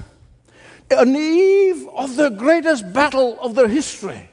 on 0.96 1.12
the 1.12 1.18
eve 1.18 1.88
of 1.94 2.16
the 2.16 2.28
greatest 2.30 2.92
battle 2.92 3.38
of 3.40 3.54
their 3.54 3.68
history, 3.68 4.30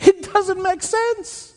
it 0.00 0.32
doesn't 0.32 0.62
make 0.62 0.82
sense. 0.82 1.51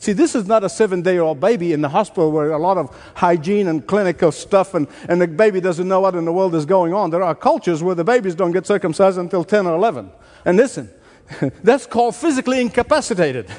See, 0.00 0.14
this 0.14 0.34
is 0.34 0.46
not 0.46 0.64
a 0.64 0.68
seven 0.70 1.02
day 1.02 1.18
old 1.18 1.40
baby 1.40 1.74
in 1.74 1.82
the 1.82 1.90
hospital 1.90 2.32
where 2.32 2.52
a 2.52 2.58
lot 2.58 2.78
of 2.78 2.96
hygiene 3.14 3.68
and 3.68 3.86
clinical 3.86 4.32
stuff 4.32 4.72
and, 4.72 4.88
and 5.10 5.20
the 5.20 5.28
baby 5.28 5.60
doesn't 5.60 5.86
know 5.86 6.00
what 6.00 6.14
in 6.14 6.24
the 6.24 6.32
world 6.32 6.54
is 6.54 6.64
going 6.64 6.94
on. 6.94 7.10
There 7.10 7.22
are 7.22 7.34
cultures 7.34 7.82
where 7.82 7.94
the 7.94 8.02
babies 8.02 8.34
don't 8.34 8.52
get 8.52 8.66
circumcised 8.66 9.18
until 9.18 9.44
10 9.44 9.66
or 9.66 9.76
11. 9.76 10.10
And 10.46 10.56
listen, 10.56 10.88
that's 11.62 11.84
called 11.84 12.16
physically 12.16 12.62
incapacitated. 12.62 13.50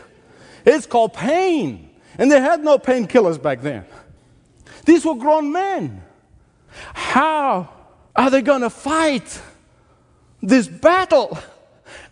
It's 0.65 0.87
called 0.87 1.13
pain. 1.13 1.91
And 2.17 2.31
they 2.31 2.41
had 2.41 2.63
no 2.63 2.79
painkillers 2.79 3.39
back 3.39 3.61
then. 3.61 3.85
These 4.85 5.05
were 5.05 5.15
grown 5.15 5.51
men. 5.51 6.01
How 6.95 7.69
are 8.15 8.29
they 8.31 8.41
going 8.41 8.61
to 8.61 8.71
fight 8.71 9.39
this 10.41 10.67
battle? 10.67 11.37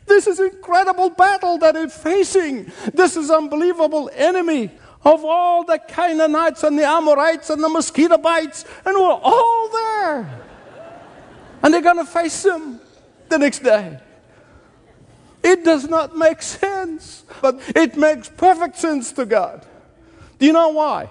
This 0.09 0.25
is 0.25 0.39
incredible 0.39 1.11
battle 1.11 1.59
that 1.59 1.75
they're 1.75 1.87
facing. 1.87 2.71
This 2.93 3.15
is 3.15 3.29
unbelievable 3.29 4.09
enemy 4.13 4.71
of 5.05 5.23
all 5.23 5.63
the 5.63 5.77
Canaanites 5.77 6.63
and 6.63 6.77
the 6.77 6.83
Amorites 6.83 7.51
and 7.51 7.63
the 7.63 7.69
mosquito 7.69 8.17
bites, 8.17 8.65
and 8.85 8.95
we're 8.97 9.07
all 9.07 9.69
there. 9.69 10.41
And 11.61 11.73
they're 11.73 11.81
going 11.81 12.03
to 12.03 12.11
face 12.11 12.41
them 12.41 12.81
the 13.29 13.37
next 13.37 13.59
day. 13.59 13.99
It 15.43 15.63
does 15.63 15.87
not 15.87 16.17
make 16.17 16.41
sense, 16.41 17.23
but 17.39 17.61
it 17.75 17.95
makes 17.95 18.29
perfect 18.29 18.77
sense 18.77 19.11
to 19.13 19.25
God. 19.25 19.65
Do 20.39 20.45
you 20.47 20.53
know 20.53 20.69
why? 20.69 21.09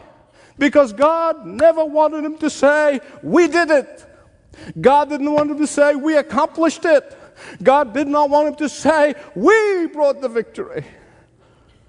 Because 0.58 0.92
God 0.92 1.46
never 1.46 1.84
wanted 1.84 2.24
him 2.24 2.36
to 2.38 2.50
say, 2.50 3.00
We 3.22 3.46
did 3.46 3.70
it. 3.70 4.06
God 4.78 5.08
didn't 5.08 5.32
want 5.32 5.52
him 5.52 5.58
to 5.58 5.66
say, 5.68 5.94
We 5.94 6.16
accomplished 6.16 6.84
it. 6.84 7.16
God 7.62 7.94
did 7.94 8.08
not 8.08 8.30
want 8.30 8.48
him 8.48 8.54
to 8.56 8.68
say, 8.68 9.14
We 9.34 9.86
brought 9.86 10.20
the 10.20 10.28
victory. 10.28 10.84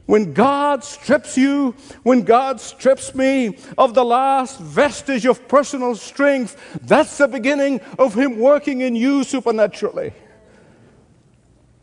When 0.10 0.34
God 0.34 0.84
strips 0.84 1.38
you, 1.38 1.76
when 2.02 2.24
God 2.24 2.60
strips 2.60 3.14
me 3.14 3.60
of 3.78 3.94
the 3.94 4.04
last 4.04 4.60
vestige 4.60 5.28
of 5.28 5.48
personal 5.48 5.96
strength, 5.96 6.80
that's 6.82 7.20
the 7.20 7.28
beginning 7.28 7.80
of 8.00 8.16
Him 8.16 8.40
working 8.40 8.82
in 8.82 8.96
you 8.96 9.24
supernaturally. 9.24 10.14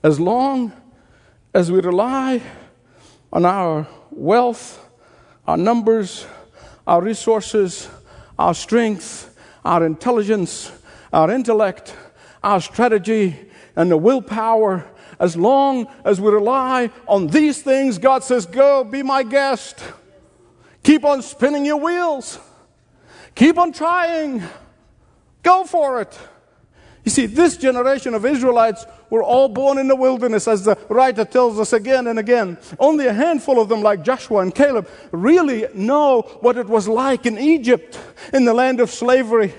As 0.02 0.18
long 0.18 0.72
as 1.54 1.70
we 1.70 1.80
rely 1.80 2.42
on 3.32 3.44
our 3.44 3.86
wealth, 4.10 4.84
our 5.46 5.56
numbers, 5.56 6.26
our 6.84 7.00
resources, 7.00 7.88
our 8.36 8.54
strength, 8.54 9.38
our 9.64 9.86
intelligence, 9.86 10.72
our 11.12 11.30
intellect, 11.30 11.94
our 12.42 12.60
strategy, 12.60 13.45
and 13.76 13.90
the 13.90 13.96
willpower, 13.96 14.84
as 15.20 15.36
long 15.36 15.86
as 16.04 16.20
we 16.20 16.30
rely 16.30 16.90
on 17.06 17.28
these 17.28 17.62
things, 17.62 17.98
God 17.98 18.24
says, 18.24 18.46
Go, 18.46 18.82
be 18.84 19.02
my 19.02 19.22
guest. 19.22 19.82
Keep 20.82 21.04
on 21.04 21.22
spinning 21.22 21.64
your 21.64 21.78
wheels. 21.78 22.38
Keep 23.34 23.58
on 23.58 23.72
trying. 23.72 24.42
Go 25.42 25.64
for 25.64 26.00
it. 26.00 26.18
You 27.04 27.10
see, 27.10 27.26
this 27.26 27.56
generation 27.56 28.14
of 28.14 28.26
Israelites 28.26 28.84
were 29.10 29.22
all 29.22 29.48
born 29.48 29.78
in 29.78 29.86
the 29.86 29.94
wilderness, 29.94 30.48
as 30.48 30.64
the 30.64 30.76
writer 30.88 31.24
tells 31.24 31.60
us 31.60 31.72
again 31.72 32.08
and 32.08 32.18
again. 32.18 32.58
Only 32.80 33.06
a 33.06 33.12
handful 33.12 33.60
of 33.60 33.68
them, 33.68 33.80
like 33.80 34.02
Joshua 34.02 34.40
and 34.40 34.52
Caleb, 34.52 34.88
really 35.12 35.66
know 35.72 36.22
what 36.40 36.56
it 36.56 36.66
was 36.66 36.88
like 36.88 37.24
in 37.24 37.38
Egypt, 37.38 37.98
in 38.32 38.44
the 38.44 38.52
land 38.52 38.80
of 38.80 38.90
slavery. 38.90 39.54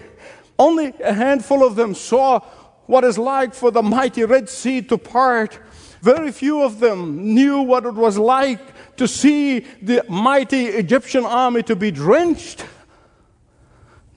Only 0.60 0.94
a 1.02 1.14
handful 1.14 1.66
of 1.66 1.76
them 1.76 1.96
saw 1.96 2.42
what 2.88 3.04
it's 3.04 3.18
like 3.18 3.54
for 3.54 3.70
the 3.70 3.84
mighty 3.84 4.24
Red 4.24 4.50
Sea 4.50 4.82
to 4.84 4.98
part. 4.98 5.60
Very 6.02 6.32
few 6.32 6.64
of 6.64 6.80
them 6.80 7.34
knew 7.34 7.62
what 7.62 7.86
it 7.86 7.94
was 7.94 8.18
like 8.18 8.96
to 8.98 9.08
see 9.08 9.60
the 9.82 10.04
mighty 10.10 10.66
Egyptian 10.66 11.26
army 11.26 11.64
to 11.64 11.76
be 11.76 11.92
drenched. 11.92 12.66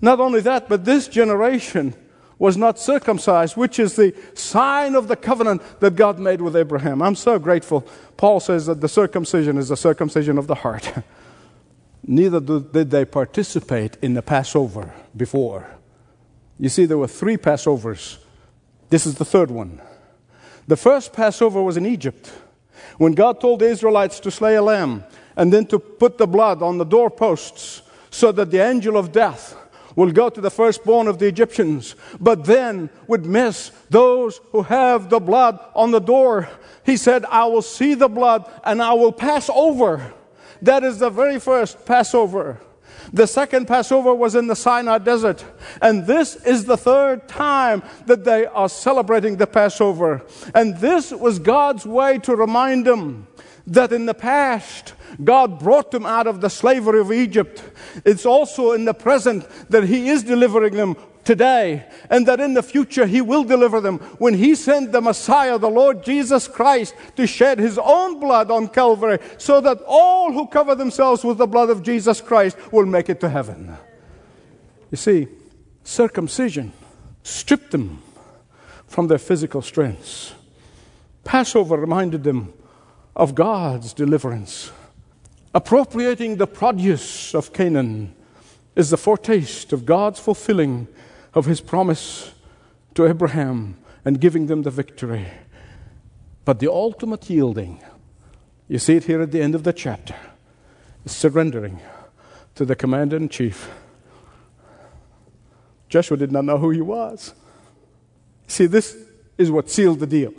Not 0.00 0.20
only 0.20 0.40
that, 0.40 0.68
but 0.68 0.84
this 0.84 1.08
generation 1.08 1.94
was 2.38 2.56
not 2.56 2.78
circumcised, 2.78 3.56
which 3.56 3.78
is 3.78 3.96
the 3.96 4.14
sign 4.32 4.94
of 4.94 5.08
the 5.08 5.16
covenant 5.16 5.62
that 5.80 5.94
God 5.94 6.18
made 6.18 6.40
with 6.40 6.56
Abraham. 6.56 7.02
I'm 7.02 7.14
so 7.14 7.38
grateful. 7.38 7.86
Paul 8.16 8.40
says 8.40 8.64
that 8.66 8.80
the 8.80 8.88
circumcision 8.88 9.58
is 9.58 9.68
the 9.68 9.76
circumcision 9.76 10.38
of 10.38 10.46
the 10.46 10.54
heart. 10.54 10.90
Neither 12.06 12.40
did 12.40 12.90
they 12.90 13.04
participate 13.04 13.98
in 14.00 14.14
the 14.14 14.22
Passover 14.22 14.94
before. 15.14 15.76
You 16.58 16.70
see, 16.70 16.86
there 16.86 16.96
were 16.96 17.08
three 17.08 17.36
Passovers 17.36 18.16
this 18.90 19.06
is 19.06 19.14
the 19.14 19.25
third 19.25 19.50
one. 19.50 19.80
The 20.66 20.76
first 20.76 21.12
Passover 21.12 21.62
was 21.62 21.76
in 21.76 21.87
Egypt 21.87 22.30
when 22.99 23.12
God 23.12 23.40
told 23.40 23.61
the 23.61 23.68
Israelites 23.68 24.20
to 24.20 24.30
slay 24.30 24.56
a 24.56 24.62
lamb 24.62 25.04
and 25.37 25.52
then 25.52 25.66
to 25.66 25.78
put 25.78 26.18
the 26.18 26.26
blood 26.26 26.62
on 26.62 26.78
the 26.78 26.85
doorposts 26.85 27.82
so 28.11 28.32
that 28.32 28.50
the 28.50 28.59
angel 28.59 28.97
of 28.97 29.12
death 29.12 29.56
will 29.97 30.11
go 30.11 30.28
to 30.28 30.40
the 30.40 30.50
firstborn 30.50 31.09
of 31.09 31.18
the 31.18 31.26
Egyptians, 31.26 31.94
but 32.20 32.44
then 32.44 32.90
would 33.06 33.25
miss 33.25 33.70
those 33.90 34.40
who 34.52 34.62
have 34.62 35.11
the 35.11 35.20
blood 35.20 35.59
on 35.75 35.90
the 35.90 36.00
door. 36.00 36.49
He 36.85 36.97
said, 36.97 37.25
I 37.26 37.47
will 37.47 37.62
see 37.62 37.94
the 37.94 38.09
blood 38.09 38.50
and 38.64 38.82
I 38.82 38.92
will 38.94 39.12
pass 39.12 39.50
over. 39.52 40.12
That 40.62 40.85
is 40.85 40.99
the 40.99 41.11
very 41.11 41.40
first 41.40 41.85
Passover. 41.85 42.61
The 43.12 43.26
second 43.26 43.66
Passover 43.66 44.14
was 44.14 44.35
in 44.35 44.47
the 44.47 44.57
Sinai 44.57 44.99
desert. 44.99 45.45
And 45.80 46.07
this 46.07 46.37
is 46.37 46.64
the 46.64 46.76
third 46.76 47.28
time 47.28 47.83
that 48.07 48.25
they 48.25 48.47
are 48.47 48.69
celebrating 48.69 49.37
the 49.37 49.47
Passover. 49.47 50.23
And 50.54 50.76
this 50.78 51.11
was 51.11 51.38
God's 51.38 51.87
way 51.87 52.19
to 52.19 52.37
remind 52.37 52.87
them 52.87 53.26
that 53.66 53.92
in 53.92 54.07
the 54.07 54.14
past, 54.14 54.95
God 55.23 55.59
brought 55.59 55.90
them 55.90 56.07
out 56.07 56.26
of 56.26 56.40
the 56.40 56.50
slavery 56.50 57.00
of 57.00 57.12
Egypt. 57.12 57.62
It's 58.04 58.26
also 58.26 58.73
in 58.73 58.85
the 58.85 58.95
present 58.95 59.47
that 59.71 59.85
He 59.85 60.09
is 60.09 60.23
delivering 60.23 60.75
them 60.75 60.97
today, 61.24 61.86
and 62.08 62.26
that 62.26 62.40
in 62.40 62.54
the 62.54 62.62
future 62.62 63.06
He 63.06 63.20
will 63.20 63.44
deliver 63.44 63.80
them 63.80 63.98
when 64.18 64.34
He 64.34 64.54
sent 64.54 64.92
the 64.92 65.00
Messiah, 65.00 65.58
the 65.58 65.70
Lord 65.70 66.02
Jesus 66.02 66.48
Christ, 66.48 66.94
to 67.16 67.26
shed 67.26 67.58
His 67.58 67.78
own 67.78 68.20
blood 68.20 68.50
on 68.50 68.68
Calvary, 68.68 69.18
so 69.38 69.60
that 69.60 69.78
all 69.86 70.32
who 70.32 70.46
cover 70.46 70.74
themselves 70.74 71.24
with 71.24 71.38
the 71.38 71.46
blood 71.46 71.70
of 71.70 71.82
Jesus 71.82 72.20
Christ 72.20 72.56
will 72.72 72.86
make 72.86 73.08
it 73.08 73.20
to 73.20 73.28
heaven. 73.28 73.76
You 74.90 74.96
see, 74.96 75.28
circumcision 75.84 76.72
stripped 77.22 77.70
them 77.70 78.02
from 78.86 79.06
their 79.06 79.18
physical 79.18 79.62
strengths. 79.62 80.34
Passover 81.22 81.76
reminded 81.76 82.24
them 82.24 82.52
of 83.14 83.34
God's 83.34 83.92
deliverance. 83.92 84.72
Appropriating 85.54 86.36
the 86.36 86.46
produce 86.46 87.34
of 87.34 87.52
Canaan 87.52 88.14
is 88.74 88.90
the 88.90 88.96
foretaste 88.96 89.72
of 89.72 89.84
God's 89.84 90.18
fulfilling 90.18 90.88
of 91.34 91.46
his 91.46 91.60
promise 91.60 92.32
to 92.94 93.06
Abraham 93.06 93.76
and 94.04 94.20
giving 94.20 94.46
them 94.46 94.62
the 94.62 94.70
victory. 94.70 95.26
But 96.44 96.58
the 96.58 96.70
ultimate 96.70 97.28
yielding, 97.28 97.82
you 98.68 98.78
see 98.78 98.96
it 98.96 99.04
here 99.04 99.20
at 99.20 99.30
the 99.30 99.42
end 99.42 99.54
of 99.54 99.62
the 99.62 99.72
chapter, 99.72 100.16
is 101.04 101.12
surrendering 101.12 101.80
to 102.54 102.64
the 102.64 102.75
commander 102.75 103.16
in 103.16 103.28
chief. 103.28 103.70
Joshua 105.88 106.16
did 106.16 106.32
not 106.32 106.44
know 106.44 106.58
who 106.58 106.70
he 106.70 106.80
was. 106.80 107.34
See, 108.46 108.66
this 108.66 108.96
is 109.38 109.50
what 109.50 109.70
sealed 109.70 110.00
the 110.00 110.06
deal. 110.06 110.32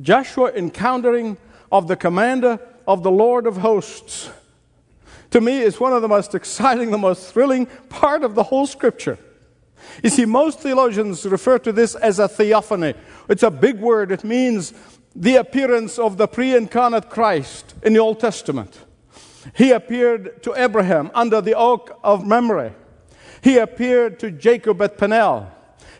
Joshua 0.00 0.52
encountering 0.52 1.36
of 1.72 1.88
the 1.88 1.96
commander 1.96 2.60
of 2.86 3.02
the 3.02 3.10
Lord 3.10 3.46
of 3.46 3.58
hosts. 3.58 4.30
To 5.30 5.40
me, 5.40 5.60
is 5.60 5.78
one 5.78 5.92
of 5.92 6.00
the 6.00 6.08
most 6.08 6.34
exciting, 6.34 6.90
the 6.90 6.98
most 6.98 7.32
thrilling 7.32 7.66
part 7.88 8.22
of 8.22 8.34
the 8.34 8.44
whole 8.44 8.66
scripture. 8.66 9.18
You 10.02 10.10
see, 10.10 10.24
most 10.24 10.60
theologians 10.60 11.26
refer 11.26 11.58
to 11.60 11.72
this 11.72 11.94
as 11.94 12.18
a 12.18 12.28
theophany. 12.28 12.94
It's 13.28 13.42
a 13.42 13.50
big 13.50 13.80
word. 13.80 14.12
It 14.12 14.24
means 14.24 14.72
the 15.14 15.36
appearance 15.36 15.98
of 15.98 16.16
the 16.16 16.28
pre 16.28 16.56
incarnate 16.56 17.10
Christ 17.10 17.74
in 17.82 17.92
the 17.92 17.98
Old 17.98 18.20
Testament. 18.20 18.78
He 19.54 19.72
appeared 19.72 20.42
to 20.42 20.54
Abraham 20.54 21.10
under 21.14 21.40
the 21.40 21.54
oak 21.54 21.98
of 22.04 22.26
Mamre. 22.26 22.74
He 23.42 23.58
appeared 23.58 24.18
to 24.20 24.30
Jacob 24.30 24.82
at 24.82 24.98
Peniel. 24.98 25.50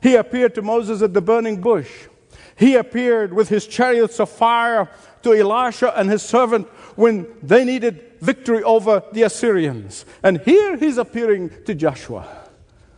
He 0.00 0.14
appeared 0.14 0.54
to 0.54 0.62
Moses 0.62 1.02
at 1.02 1.14
the 1.14 1.20
burning 1.20 1.60
bush. 1.60 1.90
He 2.56 2.74
appeared 2.74 3.32
with 3.32 3.48
his 3.48 3.66
chariots 3.66 4.18
of 4.18 4.28
fire 4.28 4.90
to 5.22 5.32
Elisha 5.32 5.96
and 5.96 6.10
his 6.10 6.22
servant 6.22 6.66
when 6.96 7.26
they 7.42 7.64
needed 7.64 8.12
victory 8.20 8.62
over 8.62 9.02
the 9.12 9.22
Assyrians. 9.22 10.04
And 10.22 10.40
here 10.40 10.76
he's 10.76 10.98
appearing 10.98 11.50
to 11.64 11.74
Joshua 11.74 12.47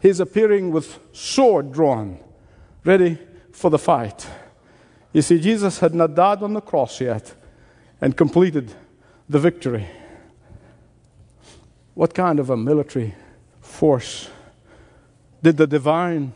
he's 0.00 0.20
appearing 0.20 0.70
with 0.70 0.98
sword 1.12 1.72
drawn, 1.72 2.18
ready 2.84 3.18
for 3.52 3.70
the 3.70 3.78
fight. 3.78 4.26
You 5.12 5.22
see, 5.22 5.40
Jesus 5.40 5.80
had 5.80 5.94
not 5.94 6.14
died 6.14 6.42
on 6.42 6.54
the 6.54 6.60
cross 6.60 7.00
yet 7.00 7.34
and 8.00 8.16
completed 8.16 8.72
the 9.28 9.38
victory. 9.38 9.86
What 11.94 12.14
kind 12.14 12.38
of 12.38 12.50
a 12.50 12.56
military 12.56 13.14
force 13.60 14.28
did 15.42 15.56
the 15.56 15.66
divine 15.66 16.32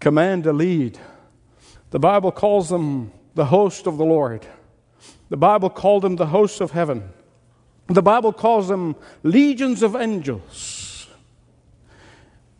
commander 0.00 0.52
lead? 0.52 0.98
The 1.90 1.98
Bible 1.98 2.32
calls 2.32 2.68
them 2.68 3.12
the 3.34 3.46
host 3.46 3.86
of 3.86 3.96
the 3.96 4.04
Lord. 4.04 4.46
The 5.28 5.36
Bible 5.36 5.70
called 5.70 6.02
them 6.02 6.16
the 6.16 6.26
hosts 6.26 6.60
of 6.60 6.72
heaven. 6.72 7.10
The 7.88 8.02
Bible 8.02 8.32
calls 8.32 8.68
them 8.68 8.96
legions 9.22 9.82
of 9.82 9.96
angels. 9.96 10.85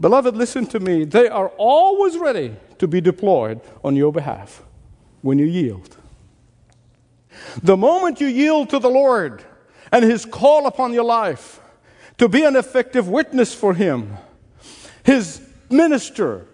Beloved, 0.01 0.37
listen 0.37 0.67
to 0.67 0.81
me. 0.81 1.05
They 1.05 1.29
are 1.29 1.49
always 1.57 2.19
ready 2.19 2.55
to 2.79 2.87
be 2.87 3.01
deployed 3.01 3.61
on 3.83 3.97
your 3.97 4.13
behalf 4.13 4.63
when 5.23 5.39
you 5.39 5.47
yield. 5.47 5.97
The 7.63 7.77
moment 7.77 8.21
you 8.21 8.27
yield 8.27 8.71
to 8.71 8.79
the 8.79 8.91
Lord 8.91 9.43
and 9.91 10.05
His 10.05 10.25
call 10.25 10.67
upon 10.67 10.93
your 10.93 11.05
life 11.05 11.61
to 12.19 12.29
be 12.29 12.45
an 12.45 12.57
effective 12.57 13.09
witness 13.09 13.55
for 13.55 13.75
Him, 13.75 14.17
His 15.03 15.41
minister 15.71 16.47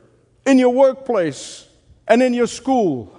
in 0.47 0.59
your 0.59 0.71
workplace 0.71 1.67
and 2.07 2.23
in 2.23 2.35
your 2.35 2.47
school, 2.47 3.17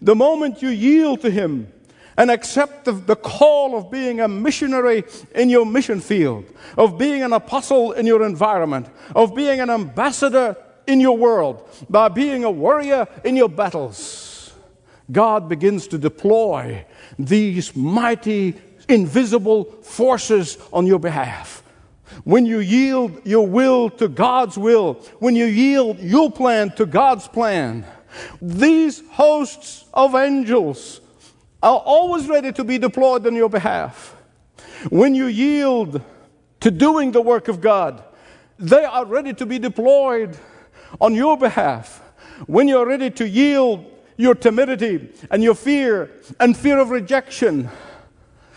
the 0.00 0.14
moment 0.14 0.62
you 0.62 0.68
yield 0.68 1.20
to 1.22 1.30
Him 1.30 1.72
and 2.18 2.32
accept 2.32 2.84
the, 2.84 2.92
the, 2.92 3.14
call 3.14 3.76
of 3.76 3.92
being 3.92 4.20
a 4.20 4.26
missionary 4.26 5.04
in 5.36 5.48
your 5.48 5.64
mission 5.64 6.00
field, 6.00 6.44
of 6.76 6.98
being 6.98 7.22
an 7.22 7.32
apostle 7.32 7.92
in 7.92 8.06
your 8.06 8.26
environment, 8.26 8.88
of 9.14 9.36
being 9.36 9.60
an 9.60 9.70
ambassador 9.70 10.56
in 10.88 10.98
your 10.98 11.16
world, 11.16 11.66
by 11.88 12.08
being 12.08 12.42
a 12.42 12.50
warrior 12.50 13.06
in 13.22 13.36
your 13.36 13.48
battles, 13.48 14.52
God 15.12 15.48
begins 15.48 15.86
to 15.88 15.98
deploy 15.98 16.84
these 17.18 17.76
mighty, 17.76 18.56
invisible 18.88 19.64
forces 19.82 20.58
on 20.72 20.86
your 20.86 20.98
behalf. 20.98 21.62
When 22.24 22.46
you 22.46 22.58
yield 22.58 23.24
your 23.24 23.46
will 23.46 23.90
to 23.90 24.08
God's 24.08 24.58
will, 24.58 24.94
when 25.20 25.36
you 25.36 25.44
yield 25.44 26.00
your 26.00 26.32
plan 26.32 26.70
to 26.70 26.84
God's 26.84 27.28
plan, 27.28 27.86
these 28.42 29.02
hosts 29.10 29.84
of 29.94 30.16
angels 30.16 31.00
are 31.62 31.78
always 31.78 32.28
ready 32.28 32.52
to 32.52 32.64
be 32.64 32.78
deployed 32.78 33.26
on 33.26 33.34
your 33.34 33.48
behalf. 33.48 34.14
When 34.90 35.14
you 35.14 35.26
yield 35.26 36.00
to 36.60 36.70
doing 36.70 37.12
the 37.12 37.20
work 37.20 37.48
of 37.48 37.60
God, 37.60 38.02
they 38.58 38.84
are 38.84 39.04
ready 39.04 39.32
to 39.34 39.46
be 39.46 39.58
deployed 39.58 40.36
on 41.00 41.14
your 41.14 41.36
behalf. 41.36 42.02
When 42.46 42.68
you're 42.68 42.86
ready 42.86 43.10
to 43.10 43.28
yield 43.28 43.84
your 44.16 44.34
timidity 44.34 45.12
and 45.30 45.42
your 45.42 45.54
fear 45.54 46.10
and 46.40 46.56
fear 46.56 46.78
of 46.78 46.90
rejection 46.90 47.68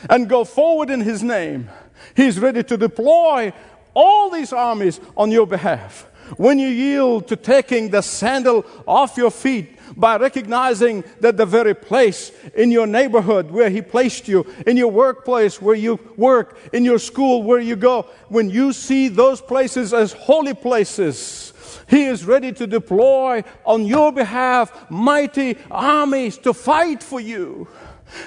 and 0.09 0.29
go 0.29 0.43
forward 0.43 0.89
in 0.89 1.01
His 1.01 1.23
name, 1.23 1.69
He's 2.15 2.39
ready 2.39 2.63
to 2.63 2.77
deploy 2.77 3.53
all 3.93 4.29
these 4.29 4.53
armies 4.53 4.99
on 5.17 5.31
your 5.31 5.47
behalf. 5.47 6.07
When 6.37 6.59
you 6.59 6.67
yield 6.67 7.27
to 7.27 7.35
taking 7.35 7.89
the 7.89 8.01
sandal 8.01 8.65
off 8.87 9.17
your 9.17 9.31
feet 9.31 9.77
by 9.95 10.17
recognizing 10.17 11.03
that 11.19 11.37
the 11.37 11.45
very 11.45 11.73
place 11.73 12.31
in 12.55 12.71
your 12.71 12.87
neighborhood 12.87 13.51
where 13.51 13.69
He 13.69 13.81
placed 13.81 14.27
you, 14.27 14.45
in 14.65 14.77
your 14.77 14.91
workplace 14.91 15.61
where 15.61 15.75
you 15.75 15.99
work, 16.17 16.57
in 16.73 16.85
your 16.85 16.99
school 16.99 17.43
where 17.43 17.59
you 17.59 17.75
go, 17.75 18.03
when 18.29 18.49
you 18.49 18.73
see 18.73 19.07
those 19.07 19.41
places 19.41 19.93
as 19.93 20.13
holy 20.13 20.53
places, 20.53 21.53
He 21.87 22.05
is 22.05 22.25
ready 22.25 22.51
to 22.53 22.67
deploy 22.67 23.43
on 23.65 23.85
your 23.85 24.11
behalf 24.11 24.89
mighty 24.89 25.57
armies 25.69 26.37
to 26.39 26.53
fight 26.53 27.03
for 27.03 27.19
you. 27.19 27.67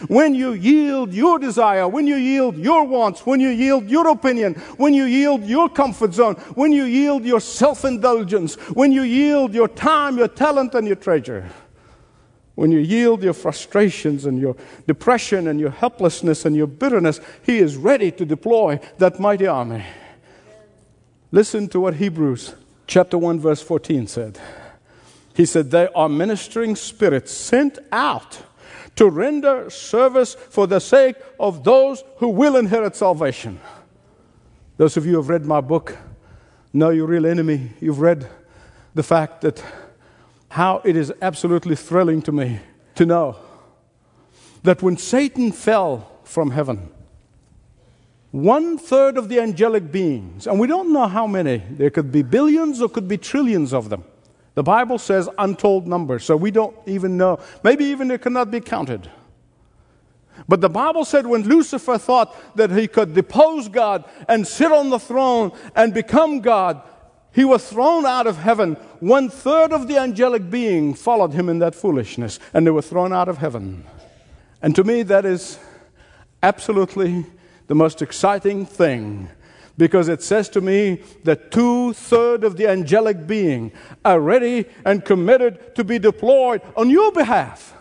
When 0.08 0.34
you 0.34 0.52
yield 0.52 1.12
your 1.12 1.38
desire, 1.38 1.86
when 1.88 2.06
you 2.06 2.16
yield 2.16 2.56
your 2.56 2.84
wants, 2.84 3.26
when 3.26 3.40
you 3.40 3.48
yield 3.48 3.88
your 3.90 4.08
opinion, 4.08 4.54
when 4.76 4.94
you 4.94 5.04
yield 5.04 5.44
your 5.44 5.68
comfort 5.68 6.14
zone, 6.14 6.34
when 6.54 6.72
you 6.72 6.84
yield 6.84 7.24
your 7.24 7.40
self 7.40 7.84
indulgence, 7.84 8.54
when 8.70 8.92
you 8.92 9.02
yield 9.02 9.54
your 9.54 9.68
time, 9.68 10.18
your 10.18 10.28
talent, 10.28 10.74
and 10.74 10.86
your 10.86 10.96
treasure, 10.96 11.50
when 12.54 12.70
you 12.70 12.78
yield 12.78 13.22
your 13.22 13.32
frustrations 13.32 14.26
and 14.26 14.38
your 14.38 14.56
depression 14.86 15.48
and 15.48 15.58
your 15.58 15.70
helplessness 15.70 16.44
and 16.44 16.54
your 16.54 16.66
bitterness, 16.68 17.20
He 17.42 17.58
is 17.58 17.76
ready 17.76 18.10
to 18.12 18.24
deploy 18.24 18.80
that 18.98 19.18
mighty 19.18 19.46
army. 19.46 19.84
Listen 21.32 21.68
to 21.68 21.80
what 21.80 21.94
Hebrews 21.94 22.54
chapter 22.86 23.18
1 23.18 23.40
verse 23.40 23.60
14 23.60 24.06
said. 24.06 24.38
He 25.34 25.46
said, 25.46 25.70
They 25.70 25.88
are 25.94 26.08
ministering 26.08 26.76
spirits 26.76 27.32
sent 27.32 27.78
out 27.90 28.42
to 28.96 29.08
render 29.08 29.68
service 29.70 30.34
for 30.34 30.66
the 30.66 30.80
sake 30.80 31.16
of 31.38 31.64
those 31.64 32.04
who 32.18 32.28
will 32.28 32.56
inherit 32.56 32.94
salvation. 32.94 33.60
Those 34.76 34.96
of 34.96 35.04
you 35.04 35.12
who 35.12 35.18
have 35.18 35.28
read 35.28 35.44
my 35.44 35.60
book 35.60 35.96
know 36.72 36.90
your 36.90 37.06
real 37.06 37.26
enemy. 37.26 37.70
You've 37.80 38.00
read 38.00 38.28
the 38.94 39.02
fact 39.02 39.40
that 39.42 39.62
how 40.48 40.80
it 40.84 40.96
is 40.96 41.12
absolutely 41.20 41.76
thrilling 41.76 42.22
to 42.22 42.32
me 42.32 42.60
to 42.94 43.06
know 43.06 43.36
that 44.62 44.82
when 44.82 44.96
Satan 44.96 45.52
fell 45.52 46.10
from 46.24 46.50
heaven, 46.50 46.90
one 48.30 48.78
third 48.78 49.16
of 49.16 49.28
the 49.28 49.40
angelic 49.40 49.92
beings, 49.92 50.46
and 50.46 50.58
we 50.58 50.66
don't 50.66 50.92
know 50.92 51.06
how 51.06 51.26
many, 51.26 51.62
there 51.70 51.90
could 51.90 52.10
be 52.10 52.22
billions 52.22 52.80
or 52.80 52.88
could 52.88 53.06
be 53.06 53.18
trillions 53.18 53.72
of 53.72 53.90
them. 53.90 54.04
The 54.54 54.62
Bible 54.62 54.98
says 54.98 55.28
untold 55.38 55.86
numbers, 55.86 56.24
so 56.24 56.36
we 56.36 56.50
don't 56.50 56.76
even 56.86 57.16
know. 57.16 57.40
Maybe 57.62 57.86
even 57.86 58.10
it 58.10 58.22
cannot 58.22 58.50
be 58.50 58.60
counted. 58.60 59.10
But 60.48 60.60
the 60.60 60.68
Bible 60.68 61.04
said 61.04 61.26
when 61.26 61.42
Lucifer 61.42 61.98
thought 61.98 62.34
that 62.56 62.70
he 62.70 62.88
could 62.88 63.14
depose 63.14 63.68
God 63.68 64.04
and 64.28 64.46
sit 64.46 64.72
on 64.72 64.90
the 64.90 64.98
throne 64.98 65.52
and 65.74 65.94
become 65.94 66.40
God, 66.40 66.82
he 67.32 67.44
was 67.44 67.68
thrown 67.68 68.06
out 68.06 68.26
of 68.26 68.36
heaven. 68.36 68.74
One 69.00 69.28
third 69.28 69.72
of 69.72 69.88
the 69.88 69.98
angelic 69.98 70.50
being 70.50 70.94
followed 70.94 71.32
him 71.32 71.48
in 71.48 71.58
that 71.58 71.74
foolishness, 71.74 72.38
and 72.52 72.66
they 72.66 72.70
were 72.70 72.82
thrown 72.82 73.12
out 73.12 73.28
of 73.28 73.38
heaven. 73.38 73.84
And 74.62 74.74
to 74.76 74.84
me, 74.84 75.02
that 75.04 75.24
is 75.24 75.58
absolutely 76.42 77.26
the 77.66 77.74
most 77.74 78.02
exciting 78.02 78.66
thing 78.66 79.28
because 79.76 80.08
it 80.08 80.22
says 80.22 80.48
to 80.50 80.60
me 80.60 81.02
that 81.24 81.50
two 81.50 81.92
thirds 81.94 82.44
of 82.44 82.56
the 82.56 82.68
angelic 82.68 83.26
being 83.26 83.72
are 84.04 84.20
ready 84.20 84.66
and 84.84 85.04
committed 85.04 85.74
to 85.74 85.84
be 85.84 85.98
deployed 85.98 86.62
on 86.76 86.90
your 86.90 87.10
behalf. 87.12 87.74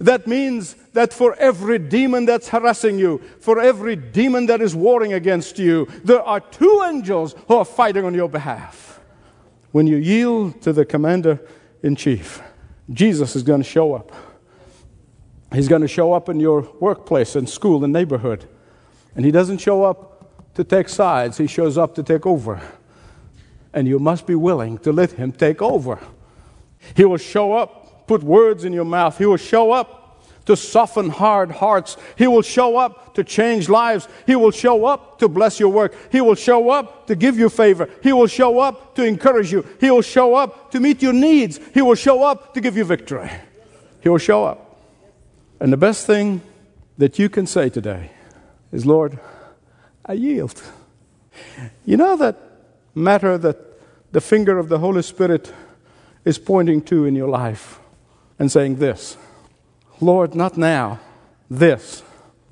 That 0.00 0.26
means 0.26 0.74
that 0.94 1.12
for 1.12 1.34
every 1.36 1.78
demon 1.78 2.26
that's 2.26 2.48
harassing 2.48 2.98
you, 2.98 3.18
for 3.40 3.60
every 3.60 3.94
demon 3.94 4.46
that 4.46 4.60
is 4.60 4.74
warring 4.74 5.12
against 5.12 5.58
you, 5.58 5.86
there 6.02 6.22
are 6.22 6.40
two 6.40 6.82
angels 6.86 7.34
who 7.46 7.54
are 7.56 7.64
fighting 7.64 8.04
on 8.04 8.14
your 8.14 8.28
behalf. 8.28 9.00
When 9.70 9.86
you 9.86 9.96
yield 9.96 10.60
to 10.62 10.72
the 10.72 10.84
commander 10.84 11.40
in 11.82 11.94
chief, 11.94 12.42
Jesus 12.90 13.36
is 13.36 13.42
going 13.42 13.62
to 13.62 13.68
show 13.68 13.94
up. 13.94 14.12
He's 15.52 15.68
going 15.68 15.82
to 15.82 15.88
show 15.88 16.12
up 16.12 16.28
in 16.28 16.40
your 16.40 16.62
workplace 16.80 17.36
and 17.36 17.48
school 17.48 17.84
and 17.84 17.92
neighborhood. 17.92 18.48
And 19.14 19.24
he 19.24 19.30
doesn't 19.30 19.58
show 19.58 19.84
up 19.84 20.15
to 20.56 20.64
take 20.64 20.88
sides, 20.88 21.38
he 21.38 21.46
shows 21.46 21.78
up 21.78 21.94
to 21.94 22.02
take 22.02 22.26
over. 22.26 22.60
And 23.72 23.86
you 23.86 23.98
must 23.98 24.26
be 24.26 24.34
willing 24.34 24.78
to 24.78 24.92
let 24.92 25.12
him 25.12 25.32
take 25.32 25.62
over. 25.62 25.98
He 26.94 27.04
will 27.04 27.18
show 27.18 27.52
up 27.52 27.86
put 28.06 28.22
words 28.22 28.64
in 28.64 28.72
your 28.72 28.84
mouth. 28.84 29.18
He 29.18 29.26
will 29.26 29.36
show 29.36 29.72
up 29.72 30.24
to 30.46 30.56
soften 30.56 31.10
hard 31.10 31.50
hearts. 31.50 31.96
He 32.16 32.26
will 32.26 32.42
show 32.42 32.76
up 32.76 33.14
to 33.14 33.24
change 33.24 33.68
lives. 33.68 34.08
He 34.26 34.36
will 34.36 34.52
show 34.52 34.86
up 34.86 35.18
to 35.18 35.28
bless 35.28 35.58
your 35.58 35.70
work. 35.70 35.94
He 36.12 36.20
will 36.20 36.36
show 36.36 36.70
up 36.70 37.08
to 37.08 37.16
give 37.16 37.38
you 37.38 37.48
favor. 37.48 37.88
He 38.02 38.12
will 38.12 38.28
show 38.28 38.60
up 38.60 38.94
to 38.94 39.04
encourage 39.04 39.52
you. 39.52 39.66
He 39.80 39.90
will 39.90 40.02
show 40.02 40.34
up 40.34 40.70
to 40.70 40.80
meet 40.80 41.02
your 41.02 41.12
needs. 41.12 41.58
He 41.74 41.82
will 41.82 41.96
show 41.96 42.22
up 42.22 42.54
to 42.54 42.60
give 42.60 42.76
you 42.76 42.84
victory. 42.84 43.30
He 44.00 44.08
will 44.08 44.18
show 44.18 44.44
up. 44.44 44.80
And 45.58 45.72
the 45.72 45.76
best 45.76 46.06
thing 46.06 46.42
that 46.96 47.18
you 47.18 47.28
can 47.28 47.46
say 47.46 47.68
today 47.68 48.12
is, 48.72 48.86
Lord, 48.86 49.18
I 50.06 50.14
yield. 50.14 50.62
You 51.84 51.96
know 51.96 52.16
that 52.16 52.38
matter 52.94 53.36
that 53.36 53.58
the 54.12 54.20
finger 54.20 54.58
of 54.58 54.68
the 54.68 54.78
Holy 54.78 55.02
Spirit 55.02 55.52
is 56.24 56.38
pointing 56.38 56.80
to 56.82 57.04
in 57.04 57.14
your 57.14 57.28
life? 57.28 57.80
and 58.38 58.50
saying 58.50 58.76
this 58.76 59.16
Lord, 60.00 60.34
not 60.34 60.56
now. 60.56 61.00
This. 61.48 62.02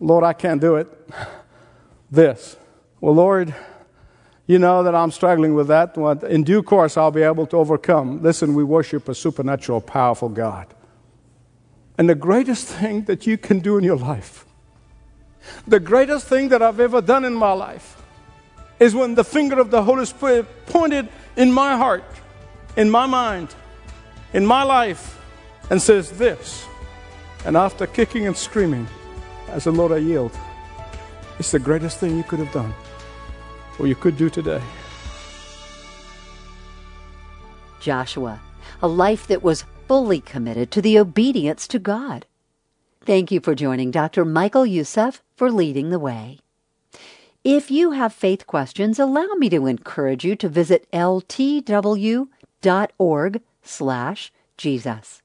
Lord, 0.01 0.25
I 0.25 0.33
can't 0.33 0.61
do 0.61 0.77
it. 0.77 0.89
This. 2.11 2.57
Well, 3.01 3.15
Lord, 3.15 3.55
you 4.47 4.59
know 4.59 4.83
that 4.85 4.95
I'm 4.95 5.11
struggling 5.11 5.55
with 5.55 5.69
that. 5.69 5.97
In 6.29 6.45
due 6.45 6.63
course, 6.63 6.97
I'll 6.97 7.11
be 7.11 7.23
able 7.23 7.47
to 7.49 7.57
overcome. 7.57 8.23
Listen, 8.23 8.55
we 8.55 8.63
worship 8.63 9.09
a 9.09 9.15
supernatural, 9.15 9.81
powerful 9.81 10.29
God. 10.29 10.73
And 11.99 12.09
the 12.09 12.15
greatest 12.15 12.69
thing 12.69 13.05
that 13.05 13.27
you 13.27 13.37
can 13.37 13.59
do 13.59 13.77
in 13.77 13.85
your 13.85 13.97
life, 13.97 14.44
the 15.67 15.81
greatest 15.81 16.27
thing 16.27 16.49
that 16.51 16.63
I've 16.63 16.81
ever 16.81 17.01
done 17.01 17.25
in 17.25 17.35
my 17.35 17.53
life, 17.53 18.03
is 18.81 18.95
when 18.95 19.15
the 19.15 19.25
finger 19.25 19.61
of 19.61 19.71
the 19.71 19.83
Holy 19.83 20.05
Spirit 20.05 20.47
pointed 20.67 21.09
in 21.37 21.53
my 21.53 21.77
heart, 21.77 22.05
in 22.77 22.91
my 22.91 23.07
mind, 23.07 23.55
in 24.33 24.45
my 24.45 24.63
life, 24.63 25.21
and 25.71 25.81
says 25.81 26.11
this. 26.19 26.67
And 27.45 27.57
after 27.57 27.87
kicking 27.87 28.27
and 28.27 28.37
screaming, 28.37 28.87
I 29.53 29.59
said, 29.59 29.75
Lord, 29.75 29.93
I 29.93 29.99
yield. 29.99 30.33
It's 31.39 31.51
the 31.51 31.59
greatest 31.59 31.99
thing 31.99 32.17
you 32.17 32.23
could 32.25 32.39
have 32.39 32.53
done, 32.53 32.75
or 33.79 33.87
you 33.87 33.95
could 33.95 34.17
do 34.17 34.31
today. 34.31 34.63
Joshua, 37.81 38.41
a 38.83 38.89
life 38.89 39.27
that 39.27 39.43
was 39.43 39.65
fully 39.87 40.21
committed 40.21 40.71
to 40.71 40.81
the 40.81 40.99
obedience 40.99 41.69
to 41.69 41.79
God. 41.79 42.27
Thank 43.07 43.31
you 43.31 43.41
for 43.41 43.55
joining 43.55 43.91
Dr. 43.91 44.25
Michael 44.25 44.65
Youssef 44.65 45.23
for 45.37 45.51
leading 45.51 45.91
the 45.91 45.99
way. 45.99 46.39
If 47.45 47.71
you 47.71 47.91
have 47.91 48.15
faith 48.15 48.47
questions, 48.47 48.99
allow 48.99 49.27
me 49.37 49.51
to 49.51 49.67
encourage 49.67 50.25
you 50.25 50.35
to 50.37 50.49
visit 50.49 50.91
ltw.org 50.91 52.33
slash 53.63 54.33
Jesus. 54.57 55.21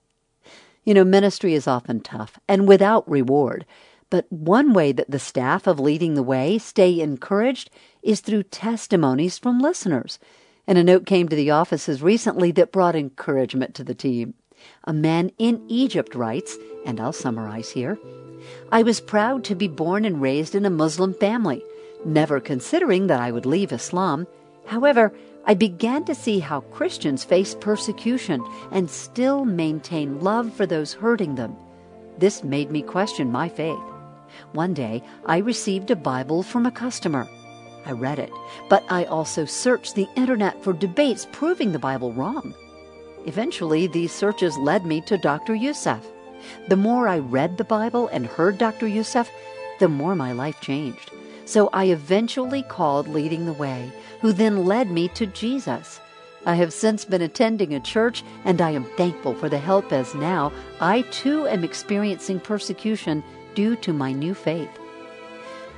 You 0.83 0.93
know, 0.93 1.05
ministry 1.05 1.53
is 1.53 1.67
often 1.67 2.01
tough 2.01 2.37
and 2.49 2.67
without 2.67 3.09
reward. 3.09 3.65
But 4.09 4.29
one 4.29 4.73
way 4.73 4.91
that 4.91 5.09
the 5.09 5.17
staff 5.17 5.65
of 5.65 5.79
Leading 5.79 6.15
the 6.15 6.23
Way 6.23 6.57
stay 6.57 6.99
encouraged 6.99 7.69
is 8.03 8.19
through 8.19 8.43
testimonies 8.43 9.37
from 9.37 9.59
listeners. 9.59 10.19
And 10.67 10.77
a 10.77 10.83
note 10.83 11.05
came 11.05 11.29
to 11.29 11.35
the 11.35 11.51
offices 11.51 12.01
recently 12.01 12.51
that 12.51 12.73
brought 12.73 12.97
encouragement 12.97 13.73
to 13.75 13.85
the 13.85 13.95
team. 13.95 14.33
A 14.83 14.93
man 14.93 15.31
in 15.37 15.63
Egypt 15.67 16.15
writes, 16.15 16.57
and 16.85 16.99
I'll 16.99 17.13
summarize 17.13 17.71
here 17.71 17.97
I 18.71 18.83
was 18.83 19.01
proud 19.01 19.43
to 19.45 19.55
be 19.55 19.67
born 19.67 20.05
and 20.05 20.21
raised 20.21 20.55
in 20.55 20.65
a 20.65 20.69
Muslim 20.69 21.13
family, 21.13 21.63
never 22.05 22.39
considering 22.39 23.07
that 23.07 23.19
I 23.19 23.31
would 23.31 23.45
leave 23.45 23.71
Islam. 23.71 24.27
However, 24.65 25.13
I 25.45 25.53
began 25.55 26.05
to 26.05 26.15
see 26.15 26.39
how 26.39 26.61
Christians 26.61 27.23
face 27.23 27.55
persecution 27.55 28.45
and 28.71 28.89
still 28.89 29.45
maintain 29.45 30.21
love 30.21 30.53
for 30.53 30.65
those 30.65 30.93
hurting 30.93 31.35
them. 31.35 31.55
This 32.17 32.43
made 32.43 32.69
me 32.69 32.81
question 32.81 33.31
my 33.31 33.49
faith. 33.49 33.79
One 34.53 34.73
day, 34.73 35.01
I 35.25 35.37
received 35.37 35.89
a 35.89 35.95
Bible 35.95 36.43
from 36.43 36.65
a 36.65 36.71
customer. 36.71 37.27
I 37.85 37.93
read 37.93 38.19
it, 38.19 38.31
but 38.69 38.83
I 38.89 39.05
also 39.05 39.45
searched 39.45 39.95
the 39.95 40.07
internet 40.15 40.63
for 40.63 40.73
debates 40.73 41.27
proving 41.31 41.71
the 41.71 41.79
Bible 41.79 42.13
wrong. 42.13 42.53
Eventually, 43.25 43.87
these 43.87 44.11
searches 44.11 44.57
led 44.57 44.85
me 44.85 45.01
to 45.01 45.17
Dr. 45.17 45.55
Youssef. 45.55 46.05
The 46.67 46.77
more 46.77 47.07
I 47.07 47.19
read 47.19 47.57
the 47.57 47.63
Bible 47.63 48.07
and 48.09 48.25
heard 48.25 48.57
Dr. 48.57 48.87
Youssef, 48.87 49.29
the 49.79 49.89
more 49.89 50.15
my 50.15 50.31
life 50.31 50.59
changed. 50.61 51.11
So 51.45 51.69
I 51.73 51.85
eventually 51.85 52.63
called 52.63 53.07
Leading 53.07 53.45
the 53.45 53.53
Way, 53.53 53.91
who 54.21 54.31
then 54.31 54.65
led 54.65 54.91
me 54.91 55.07
to 55.09 55.25
Jesus. 55.25 55.99
I 56.45 56.55
have 56.55 56.71
since 56.71 57.03
been 57.03 57.21
attending 57.21 57.73
a 57.73 57.79
church, 57.79 58.23
and 58.45 58.61
I 58.61 58.71
am 58.71 58.85
thankful 58.95 59.33
for 59.33 59.49
the 59.49 59.57
help 59.57 59.91
as 59.91 60.15
now 60.15 60.51
I 60.79 61.01
too 61.11 61.47
am 61.47 61.63
experiencing 61.63 62.39
persecution 62.39 63.23
due 63.55 63.75
to 63.77 63.91
my 63.91 64.13
new 64.13 64.33
faith. 64.33 64.69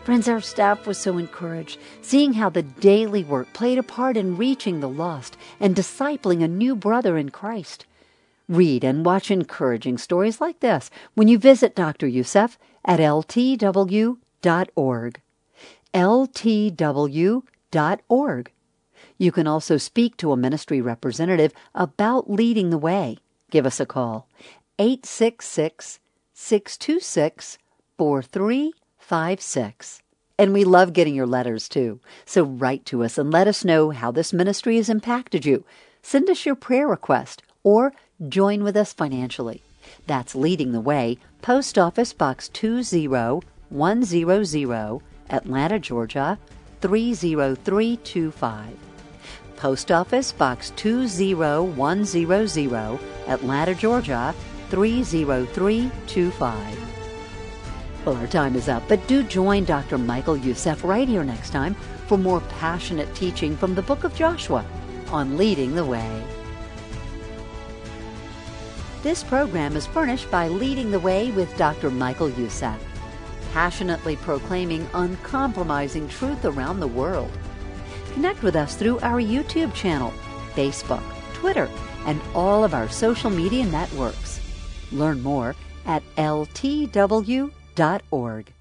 Friends, 0.03 0.27
our 0.27 0.41
staff 0.41 0.87
was 0.87 0.97
so 0.97 1.17
encouraged, 1.19 1.77
seeing 2.01 2.33
how 2.33 2.49
the 2.49 2.63
daily 2.63 3.23
work 3.23 3.53
played 3.53 3.77
a 3.77 3.83
part 3.83 4.17
in 4.17 4.35
reaching 4.35 4.79
the 4.79 4.89
lost 4.89 5.37
and 5.59 5.75
discipling 5.75 6.43
a 6.43 6.47
new 6.47 6.75
brother 6.75 7.17
in 7.17 7.29
Christ. 7.29 7.85
Read 8.49 8.83
and 8.83 9.05
watch 9.05 9.29
encouraging 9.29 9.99
stories 9.99 10.41
like 10.41 10.59
this 10.59 10.89
when 11.13 11.27
you 11.27 11.37
visit 11.37 11.75
Dr. 11.75 12.07
Youssef 12.07 12.57
at 12.83 12.99
ltw.org 12.99 14.17
ltw.org. 15.93 17.41
You 19.17 19.31
can 19.31 19.47
also 19.47 19.77
speak 19.77 20.17
to 20.17 20.31
a 20.31 20.37
ministry 20.37 20.81
representative 20.81 21.53
about 21.75 22.29
leading 22.29 22.69
the 22.69 22.77
way. 22.77 23.17
Give 23.49 23.65
us 23.65 23.79
a 23.79 23.85
call 23.85 24.27
866 24.79 25.99
626 26.33 27.57
4356. 29.11 30.01
And 30.39 30.53
we 30.53 30.63
love 30.63 30.93
getting 30.93 31.13
your 31.13 31.27
letters 31.27 31.67
too. 31.67 31.99
So 32.25 32.43
write 32.43 32.85
to 32.85 33.03
us 33.03 33.17
and 33.17 33.29
let 33.29 33.45
us 33.45 33.65
know 33.65 33.89
how 33.89 34.09
this 34.09 34.31
ministry 34.31 34.77
has 34.77 34.87
impacted 34.87 35.45
you. 35.45 35.65
Send 36.01 36.29
us 36.29 36.45
your 36.45 36.55
prayer 36.55 36.87
request 36.87 37.43
or 37.61 37.91
join 38.29 38.63
with 38.63 38.77
us 38.77 38.93
financially. 38.93 39.63
That's 40.07 40.33
Leading 40.33 40.71
the 40.71 40.79
Way, 40.79 41.17
Post 41.41 41.77
Office 41.77 42.13
Box 42.13 42.47
20100, 42.53 45.01
Atlanta, 45.29 45.77
Georgia 45.77 46.39
30325. 46.79 48.77
Post 49.57 49.91
Office 49.91 50.31
Box 50.31 50.71
20100, 50.77 52.99
Atlanta, 53.27 53.75
Georgia 53.75 54.33
30325. 54.69 56.90
Well, 58.05 58.17
our 58.17 58.27
time 58.27 58.55
is 58.55 58.67
up, 58.67 58.83
but 58.87 59.07
do 59.07 59.21
join 59.23 59.63
Dr. 59.63 59.97
Michael 59.97 60.35
Youssef 60.35 60.83
right 60.83 61.07
here 61.07 61.23
next 61.23 61.51
time 61.51 61.75
for 62.07 62.17
more 62.17 62.41
passionate 62.59 63.13
teaching 63.13 63.55
from 63.55 63.75
the 63.75 63.81
book 63.83 64.03
of 64.03 64.15
Joshua 64.15 64.65
on 65.09 65.37
leading 65.37 65.75
the 65.75 65.85
way. 65.85 66.23
This 69.03 69.23
program 69.23 69.75
is 69.75 69.85
furnished 69.85 70.31
by 70.31 70.47
Leading 70.47 70.91
the 70.91 70.99
Way 70.99 71.31
with 71.31 71.55
Dr. 71.57 71.91
Michael 71.91 72.29
Youssef. 72.29 72.79
passionately 73.53 74.15
proclaiming 74.15 74.89
uncompromising 74.93 76.07
truth 76.07 76.45
around 76.45 76.79
the 76.79 76.87
world. 76.87 77.31
Connect 78.13 78.43
with 78.43 78.55
us 78.55 78.75
through 78.75 78.99
our 78.99 79.19
YouTube 79.21 79.73
channel, 79.73 80.13
Facebook, 80.55 81.03
Twitter, 81.33 81.69
and 82.05 82.21
all 82.33 82.63
of 82.63 82.73
our 82.73 82.89
social 82.89 83.29
media 83.29 83.65
networks. 83.65 84.39
Learn 84.91 85.21
more 85.21 85.55
at 85.85 86.03
ltw.org. 87.75 88.53